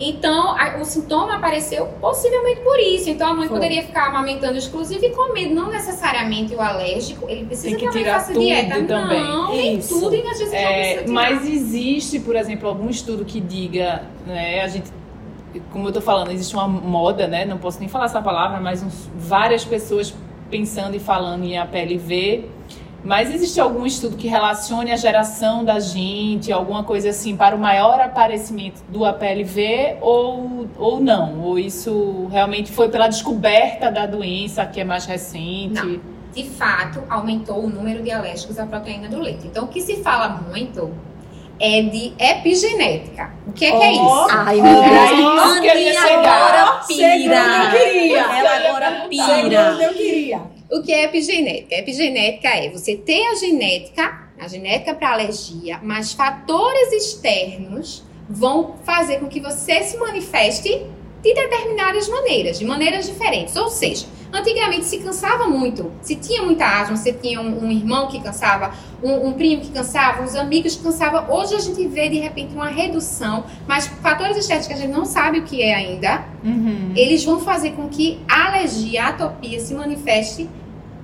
[0.01, 3.11] Então, a- o sintoma apareceu possivelmente por isso.
[3.11, 3.59] Então, a mãe Foi.
[3.59, 7.27] poderia ficar amamentando exclusivo e comendo, não necessariamente o alérgico.
[7.29, 8.83] Ele precisa Tem que tirar tudo dieta.
[8.85, 9.23] também.
[9.23, 10.01] Não, nem Isso.
[10.01, 14.69] tudo, e às vezes É, mas existe, por exemplo, algum estudo que diga, né, a
[14.69, 14.91] gente,
[15.71, 18.83] como eu tô falando, existe uma moda, né, não posso nem falar essa palavra, mas
[18.83, 20.15] uns- várias pessoas
[20.51, 22.47] pensando e falando em APLV,
[23.03, 27.59] mas existe algum estudo que relacione a geração da gente, alguma coisa assim, para o
[27.59, 31.41] maior aparecimento do APLV ou, ou não?
[31.41, 35.81] Ou isso realmente foi pela descoberta da doença que é mais recente?
[35.83, 36.01] Não.
[36.35, 39.47] de fato, aumentou o número de alérgicos à proteína do leite.
[39.47, 40.91] Então, o que se fala muito
[41.59, 43.31] é de epigenética.
[43.47, 44.27] O que é, que é isso?
[44.31, 45.45] Ai, meu Deus.
[45.45, 46.33] isso que eu ia Aninha chegar.
[46.37, 47.71] agora Segundo eu pira.
[47.71, 48.19] queria.
[48.21, 49.85] Ela agora pira.
[49.85, 50.60] eu queria.
[50.73, 51.75] O que é epigenética?
[51.75, 59.19] Epigenética é você ter a genética, a genética para alergia, mas fatores externos vão fazer
[59.19, 60.87] com que você se manifeste
[61.23, 63.55] de determinadas maneiras, de maneiras diferentes.
[63.57, 65.91] Ou seja, antigamente se cansava muito.
[66.01, 69.71] Se tinha muita asma, você tinha um, um irmão que cansava, um, um primo que
[69.71, 71.27] cansava, uns amigos que cansavam.
[71.35, 75.05] Hoje a gente vê de repente uma redução, mas fatores externos que a gente não
[75.05, 76.93] sabe o que é ainda, Uhum.
[76.97, 80.49] eles vão fazer com que a alergia, a atopia se manifeste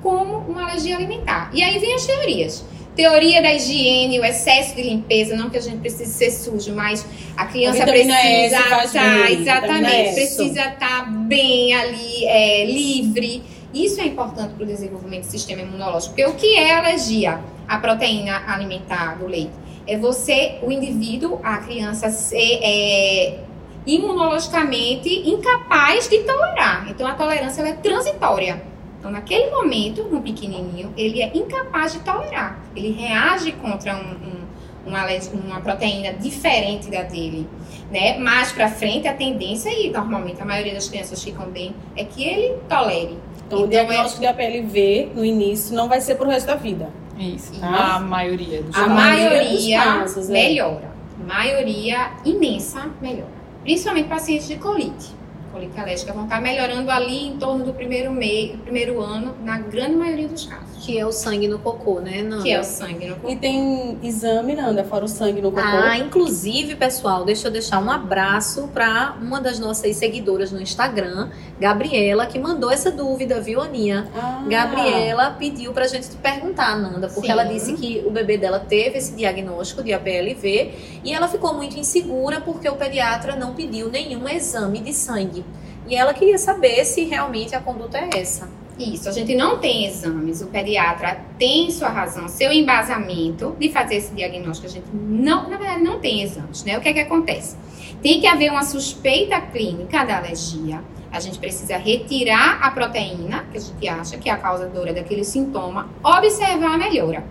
[0.02, 1.50] como uma alergia alimentar.
[1.52, 2.64] E aí vem as teorias.
[2.96, 7.04] Teoria da higiene, o excesso de limpeza, não que a gente precise ser sujo, mas
[7.36, 13.42] a criança A precisa faz estar, exatamente, precisa estar bem ali, é, livre.
[13.74, 16.14] Isso é importante para o desenvolvimento do sistema imunológico.
[16.14, 17.38] Porque o que é alergia
[17.68, 19.52] à proteína alimentar do leite?
[19.86, 23.38] É você, o indivíduo, a criança, ser é,
[23.86, 26.86] imunologicamente incapaz de tolerar.
[26.88, 28.62] Então, a tolerância é transitória.
[29.06, 32.58] Então, naquele momento, no pequenininho, ele é incapaz de tolerar.
[32.74, 34.46] Ele reage contra um- um-
[34.84, 35.04] uma,
[35.46, 37.46] uma proteína diferente da dele.
[37.88, 38.18] Né?
[38.18, 42.24] Mais pra frente, a tendência, e normalmente a maioria das crianças ficam bem, é que
[42.24, 43.16] ele tolere.
[43.46, 46.56] Então, o Então, é- diagnóstico de APLV no início não vai ser pro resto da
[46.56, 46.90] vida.
[47.16, 47.60] Isso.
[47.60, 47.94] Tá?
[47.94, 48.92] A maioria dos A casos.
[48.94, 50.32] maioria casos, é.
[50.32, 50.90] melhora.
[51.24, 53.30] Maioria imensa melhora.
[53.62, 55.14] Principalmente pacientes de colite.
[55.56, 59.96] Colite alérgica vão estar melhorando ali em torno do primeiro mês, primeiro ano, na grande
[59.96, 60.84] maioria dos casos.
[60.84, 62.42] Que é o sangue no cocô, né, Nanda?
[62.42, 63.30] Que é o sangue no corpo.
[63.30, 65.66] E tem exame, Nanda, fora o sangue no cocô.
[65.66, 71.30] Ah, inclusive, pessoal, deixa eu deixar um abraço para uma das nossas seguidoras no Instagram,
[71.58, 74.06] Gabriela, que mandou essa dúvida, viu, Aninha?
[74.14, 74.44] Ah.
[74.46, 77.32] Gabriela pediu pra gente te perguntar, Nanda, porque Sim.
[77.32, 81.78] ela disse que o bebê dela teve esse diagnóstico de APLV e ela ficou muito
[81.78, 85.45] insegura porque o pediatra não pediu nenhum exame de sangue.
[85.86, 88.48] E ela queria saber se realmente a conduta é essa.
[88.78, 90.42] Isso, a gente não tem exames.
[90.42, 94.66] O pediatra tem sua razão, seu embasamento de fazer esse diagnóstico.
[94.66, 96.76] A gente não, na verdade, não tem exames, né?
[96.76, 97.56] O que é que acontece?
[98.02, 100.82] Tem que haver uma suspeita clínica da alergia.
[101.10, 105.24] A gente precisa retirar a proteína, que a gente acha que é a causadora daquele
[105.24, 107.24] sintoma, observar a melhora.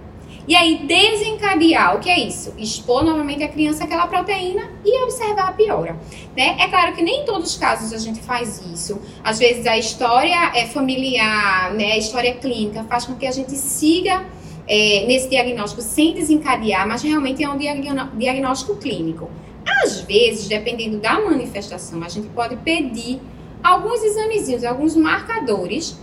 [0.47, 2.53] E aí, desencadear, o que é isso?
[2.57, 5.97] Expor novamente a criança àquela proteína e observar a piora.
[6.37, 6.55] Né?
[6.59, 9.01] É claro que nem em todos os casos a gente faz isso.
[9.23, 11.93] Às vezes a história é familiar, né?
[11.93, 14.23] a história clínica faz com que a gente siga
[14.67, 19.29] é, nesse diagnóstico sem desencadear, mas realmente é um diagnóstico clínico.
[19.83, 23.19] Às vezes, dependendo da manifestação, a gente pode pedir
[23.63, 25.99] alguns examezinhos, alguns marcadores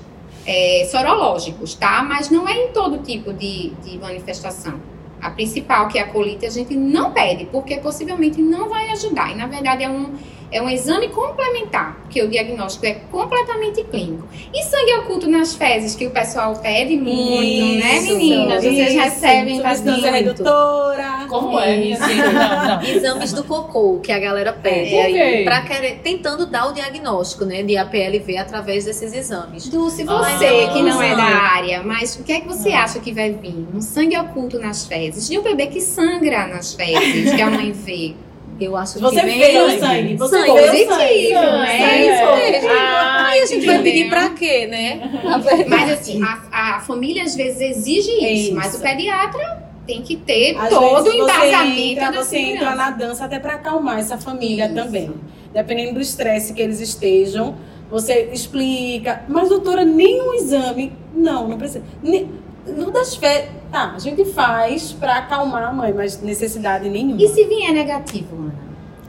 [0.47, 2.03] é, sorológicos, tá?
[2.03, 4.81] Mas não é em todo tipo de, de manifestação.
[5.21, 9.31] A principal, que é a colite, a gente não pede, porque possivelmente não vai ajudar.
[9.31, 10.15] E, na verdade, é um,
[10.53, 14.29] é um exame complementar, porque o diagnóstico é completamente clínico.
[14.53, 18.63] E sangue oculto nas fezes, que o pessoal pede muito, né, Isso, meninas?
[18.63, 18.99] Vocês isso.
[19.01, 20.11] recebem Substância bastante.
[20.11, 21.27] redutora.
[21.29, 22.01] Como é, Isso.
[22.03, 22.33] Não,
[22.77, 22.83] não.
[22.83, 25.19] Exames do cocô que a galera pede É, quê?
[25.19, 29.69] aí, pra querer, tentando dar o diagnóstico, né, de APLV através desses exames.
[29.69, 32.85] Dulce, Ah, você que não é da área, mas o que é que você Ah.
[32.85, 33.67] acha que vai vir?
[33.75, 37.73] Um sangue oculto nas fezes e o bebê que sangra nas fezes, que a mãe
[37.73, 38.15] vê.
[38.61, 39.81] Eu acho Você que vem o sangue.
[39.81, 40.17] sangue.
[40.17, 41.33] Você Sangue positivo, sangue.
[41.33, 41.81] né?
[41.81, 42.51] É É.
[42.53, 42.69] mesmo.
[42.71, 45.21] Ah, Aí a gente vai pedir pra quê, né?
[45.69, 48.55] Mas assim, a, a família às vezes exige isso, Isso.
[48.55, 52.75] mas o pediatra tem que ter Às todo o vezes você embasamento entra, você entra
[52.77, 54.75] na dança até para acalmar essa família Isso.
[54.75, 55.11] também.
[55.53, 57.57] Dependendo do estresse que eles estejam,
[57.91, 59.23] você explica.
[59.29, 60.93] Mas, doutora, nenhum exame.
[61.15, 61.85] Não, não precisa.
[62.03, 62.27] Ne-
[62.67, 63.51] No das férias.
[63.73, 67.21] Tá, a gente faz para acalmar a mãe, mas necessidade nenhuma.
[67.23, 68.55] E se vier negativo, Ana?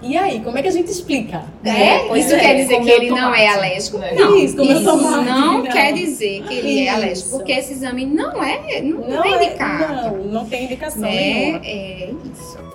[0.01, 1.43] E aí, como é que a gente explica?
[1.64, 3.97] É, pois isso é, quer dizer que ele não tomate, é alérgico?
[3.99, 4.11] né?
[4.14, 5.64] Não, Isso, comeu isso tomate, não, não.
[5.64, 6.93] quer dizer que ele é Isso.
[6.95, 10.18] alérgico, porque esse exame não é, não, não Não é é, indicado.
[10.18, 11.09] não, não tem indicação né?
[11.11, 11.61] nenhuma.
[11.64, 12.73] É isso.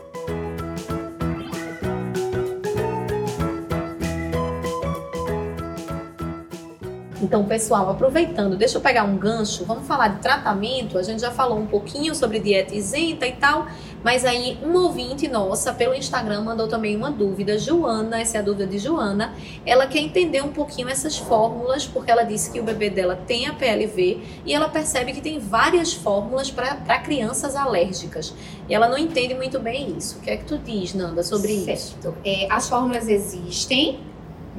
[7.21, 10.97] Então, pessoal, aproveitando, deixa eu pegar um gancho, vamos falar de tratamento.
[10.97, 13.66] A gente já falou um pouquinho sobre dieta isenta e tal,
[14.05, 17.59] mas aí um ouvinte nossa pelo Instagram mandou também uma dúvida.
[17.59, 19.35] Joana, essa é a dúvida de Joana.
[19.66, 23.47] Ela quer entender um pouquinho essas fórmulas, porque ela disse que o bebê dela tem
[23.47, 28.33] a PLV e ela percebe que tem várias fórmulas para crianças alérgicas.
[28.69, 30.19] E ela não entende muito bem isso.
[30.19, 31.66] O que é que tu diz, Nanda, sobre isso?
[31.66, 32.14] Certo.
[32.25, 33.99] É, as fórmulas existem,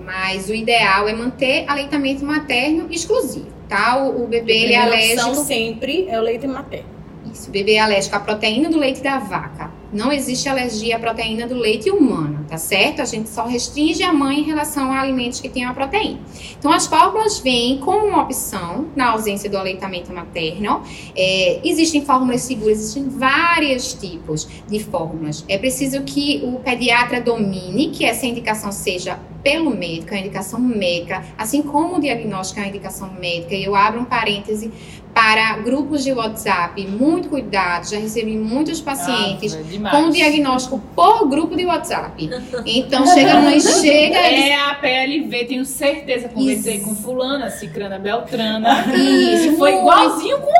[0.09, 3.95] mas o ideal é manter aleitamento materno exclusivo, tá?
[4.03, 5.35] O, o bebê ele é alérgico.
[5.35, 6.89] sempre é o leite materno.
[7.31, 10.99] Isso, o bebê é alérgico à proteína do leite da vaca Não existe alergia à
[10.99, 13.01] proteína do leite humano, tá certo?
[13.01, 16.19] A gente só restringe a mãe em relação a alimentos que tenham a proteína.
[16.57, 20.83] Então, as fórmulas vêm como uma opção na ausência do aleitamento materno.
[21.15, 25.43] É, existem fórmulas seguras, existem vários tipos de fórmulas.
[25.47, 31.23] É preciso que o pediatra domine que essa indicação seja pelo médico, a indicação médica,
[31.37, 33.55] assim como o diagnóstico é uma indicação médica.
[33.55, 34.71] E eu abro um parêntese
[35.19, 39.53] para grupos de WhatsApp, muito cuidado, já recebi muitos pacientes
[39.83, 42.29] Ah, com diagnóstico por grupo de WhatsApp.
[42.65, 46.29] Então chega a mãe, chega É a PLV, tenho certeza.
[46.29, 46.85] Conversei Isso.
[46.85, 48.85] com fulana, cicrana, beltrana.
[48.95, 49.81] Isso, foi muito.
[49.81, 50.53] igualzinho com.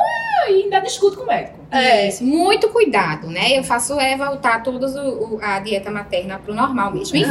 [0.50, 1.58] E ainda discuto com o médico.
[1.70, 3.58] É, isso, muito cuidado, né?
[3.58, 4.86] Eu faço é voltar toda
[5.42, 7.16] a dieta materna para o normal mesmo.
[7.16, 7.30] Enfim,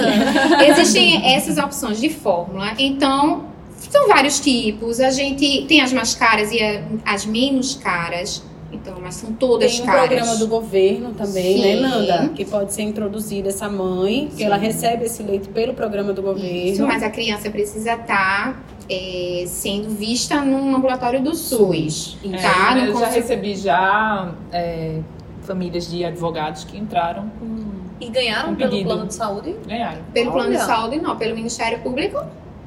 [0.68, 2.74] existem essas opções de fórmula.
[2.80, 3.46] Então,
[3.90, 5.00] são vários tipos.
[5.00, 8.44] A gente tem as mais caras e a- as menos caras.
[8.72, 10.08] Então, mas são todas Tem um caras.
[10.08, 11.62] programa do governo também, Sim.
[11.62, 12.30] né, Nanda?
[12.36, 16.48] Que pode ser introduzida essa mãe, que ela recebe esse leite pelo programa do governo.
[16.48, 22.16] Isso, mas a criança precisa estar é, sendo vista num ambulatório do SUS.
[22.42, 22.78] Tá?
[22.78, 25.00] É, No eu já recebi já é,
[25.42, 27.70] famílias de advogados que entraram com...
[28.00, 28.88] E ganharam Um pelo pedido.
[28.88, 29.56] plano de saúde?
[29.68, 30.02] Ganharam.
[30.14, 30.66] Pelo plano de Olha.
[30.66, 31.18] saúde, não.
[31.18, 32.18] Pelo Ministério Público,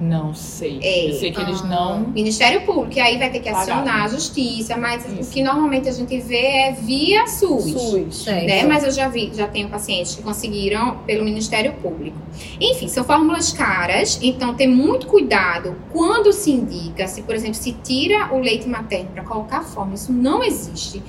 [0.02, 0.80] Não sei.
[0.82, 1.10] É.
[1.10, 1.66] Eu sei que eles Ah.
[1.66, 2.00] não...
[2.00, 2.98] Ministério Público.
[2.98, 4.76] E aí vai ter que acionar a justiça.
[4.76, 5.30] Mas Isso.
[5.30, 7.70] o que normalmente a gente vê é via SUS.
[7.70, 8.26] SUS.
[8.26, 8.64] Né?
[8.64, 12.16] Mas eu já vi, já tenho pacientes que conseguiram pelo Ministério Público.
[12.60, 17.72] Enfim, são fórmulas caras, então ter muito cuidado quando se indica, se por exemplo se
[17.72, 21.00] tira o leite materno para colocar fórmula, isso não existe.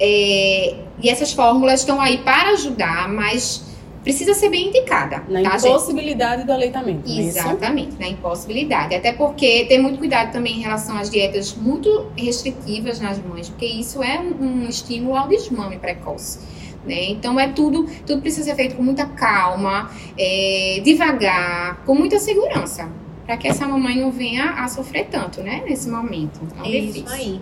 [0.00, 3.62] É, e essas fórmulas estão aí para ajudar, mas
[4.06, 5.68] precisa ser bem indicada, Na tá, gente?
[5.68, 7.38] impossibilidade do aleitamento, é isso?
[7.40, 8.94] Exatamente, na impossibilidade.
[8.94, 13.66] Até porque ter muito cuidado também em relação às dietas muito restritivas nas mães, porque
[13.66, 16.38] isso é um, um estímulo ao desmame precoce.
[16.86, 17.06] Né?
[17.10, 22.88] Então é tudo, tudo precisa ser feito com muita calma, é, devagar, com muita segurança,
[23.26, 25.64] para que essa mamãe não venha a sofrer tanto, né?
[25.68, 26.38] Nesse momento.
[26.54, 27.10] tão Isso difícil.
[27.10, 27.40] aí.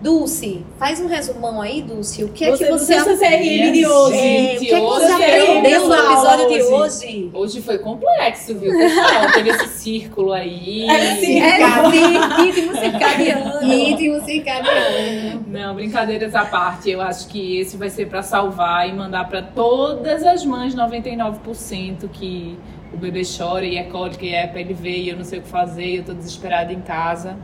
[0.00, 2.24] Dulce, faz um resumão aí, Dulce.
[2.24, 4.16] O que é Você, que você, você, CRM de hoje.
[4.16, 7.30] É, o que é que Hoje você é aprendeu no episódio de hoje.
[7.34, 7.62] hoje?
[7.62, 9.32] Foi complexo, viu, pessoal?
[9.34, 10.88] Teve esse círculo aí.
[10.88, 11.40] É, sim.
[11.40, 11.56] É,
[11.90, 13.60] sim, ritmo circadiano.
[13.60, 15.44] Ritmo circadiano.
[15.46, 19.42] Não, brincadeiras à parte, eu acho que esse vai ser para salvar e mandar para
[19.42, 22.58] todas as mães 99% que
[22.92, 25.48] o bebê chora e é cólica e é PLV e eu não sei o que
[25.48, 27.36] fazer, eu tô desesperada em casa.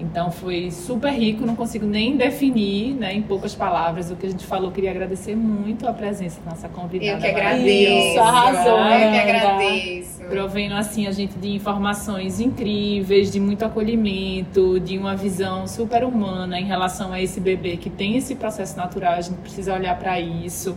[0.00, 4.30] Então foi super rico, não consigo nem definir, né, em poucas palavras o que a
[4.30, 4.72] gente falou.
[4.72, 7.12] Queria agradecer muito a presença da nossa convidada.
[7.12, 8.08] Eu que agradeço.
[8.08, 10.20] Isso, arrasou, Eu que agradeço.
[10.28, 16.58] Provendo assim a gente de informações incríveis, de muito acolhimento, de uma visão super humana
[16.58, 20.20] em relação a esse bebê que tem esse processo natural, a gente precisa olhar para
[20.20, 20.76] isso.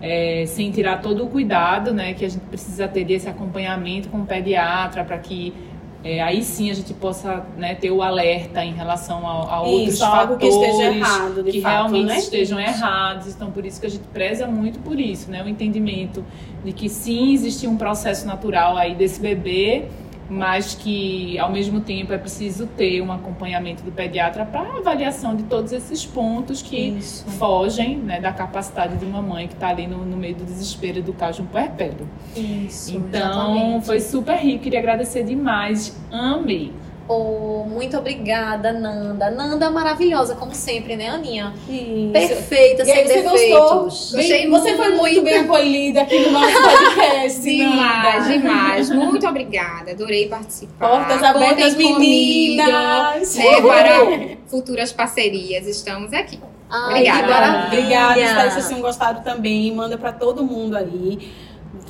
[0.00, 4.18] é, sem tirar todo o cuidado, né, que a gente precisa ter desse acompanhamento com
[4.18, 5.52] o pediatra para que
[6.08, 9.94] é, aí sim a gente possa né, ter o alerta em relação a, a outros
[9.94, 12.18] Isso, fatores que esteja errado, de que fato, realmente né?
[12.18, 13.26] estejam errados.
[13.26, 15.42] Então, por isso que a gente preza muito por isso, né?
[15.42, 16.24] O entendimento
[16.64, 19.86] de que sim, existe um processo natural aí desse bebê,
[20.28, 25.44] mas que ao mesmo tempo é preciso ter um acompanhamento do pediatra para avaliação de
[25.44, 27.24] todos esses pontos que Isso.
[27.32, 31.02] fogem né, da capacidade de uma mãe que está ali no, no meio do desespero
[31.02, 32.08] do caso de um puerpério.
[32.36, 33.86] Isso, Então, exatamente.
[33.86, 36.72] foi super rico, queria agradecer demais, amei.
[37.08, 39.30] Oh, muito obrigada, Nanda.
[39.30, 41.54] Nanda maravilhosa, como sempre, né, Aninha?
[41.68, 42.10] Isso.
[42.12, 43.60] Perfeita, E aí, sem você defeitos.
[43.60, 44.18] gostou?
[44.18, 47.40] Bem- você foi muito bem acolhida aqui no nosso podcast.
[47.42, 48.90] Demais, demais.
[48.90, 49.92] Muito obrigada.
[49.92, 50.88] Adorei participar.
[50.88, 53.36] Portas abertas, Contem comigo, meninas.
[53.36, 55.66] né, para futuras parcerias.
[55.68, 56.40] Estamos aqui.
[56.68, 57.22] Ai, Obrigada.
[57.22, 57.66] que maravilha.
[57.68, 59.72] Obrigada, espero que vocês tenham gostado também.
[59.72, 61.45] Manda pra todo mundo aí.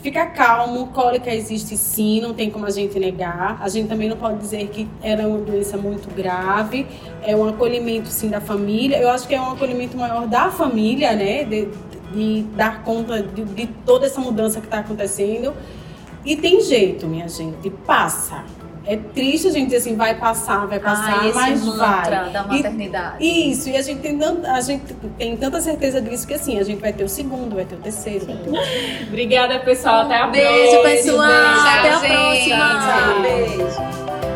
[0.06, 3.58] Fica calmo, cólica existe sim, não tem como a gente negar.
[3.60, 6.86] A gente também não pode dizer que era uma doença muito grave.
[7.24, 8.98] É um acolhimento sim da família.
[8.98, 11.42] Eu acho que é um acolhimento maior da família, né?
[11.42, 11.68] De,
[12.12, 15.52] de dar conta de, de toda essa mudança que está acontecendo.
[16.24, 18.44] E tem jeito, minha gente, passa.
[18.88, 22.10] É triste a gente dizer assim, vai passar, vai passar, Ai, esse mas vai.
[22.32, 23.16] da E- maternidade.
[23.50, 24.16] isso, e a gente, tem,
[24.46, 27.64] a gente tem tanta certeza disso que assim, a gente vai ter o segundo, vai
[27.64, 28.54] ter o terceiro, ter o
[29.08, 30.02] Obrigada, pessoal.
[30.02, 30.82] Até a Beijo, próxima.
[30.82, 31.26] pessoal.
[31.26, 32.56] Tchau, Até a próxima.
[32.80, 33.22] Tchau.
[33.22, 34.35] Beijo.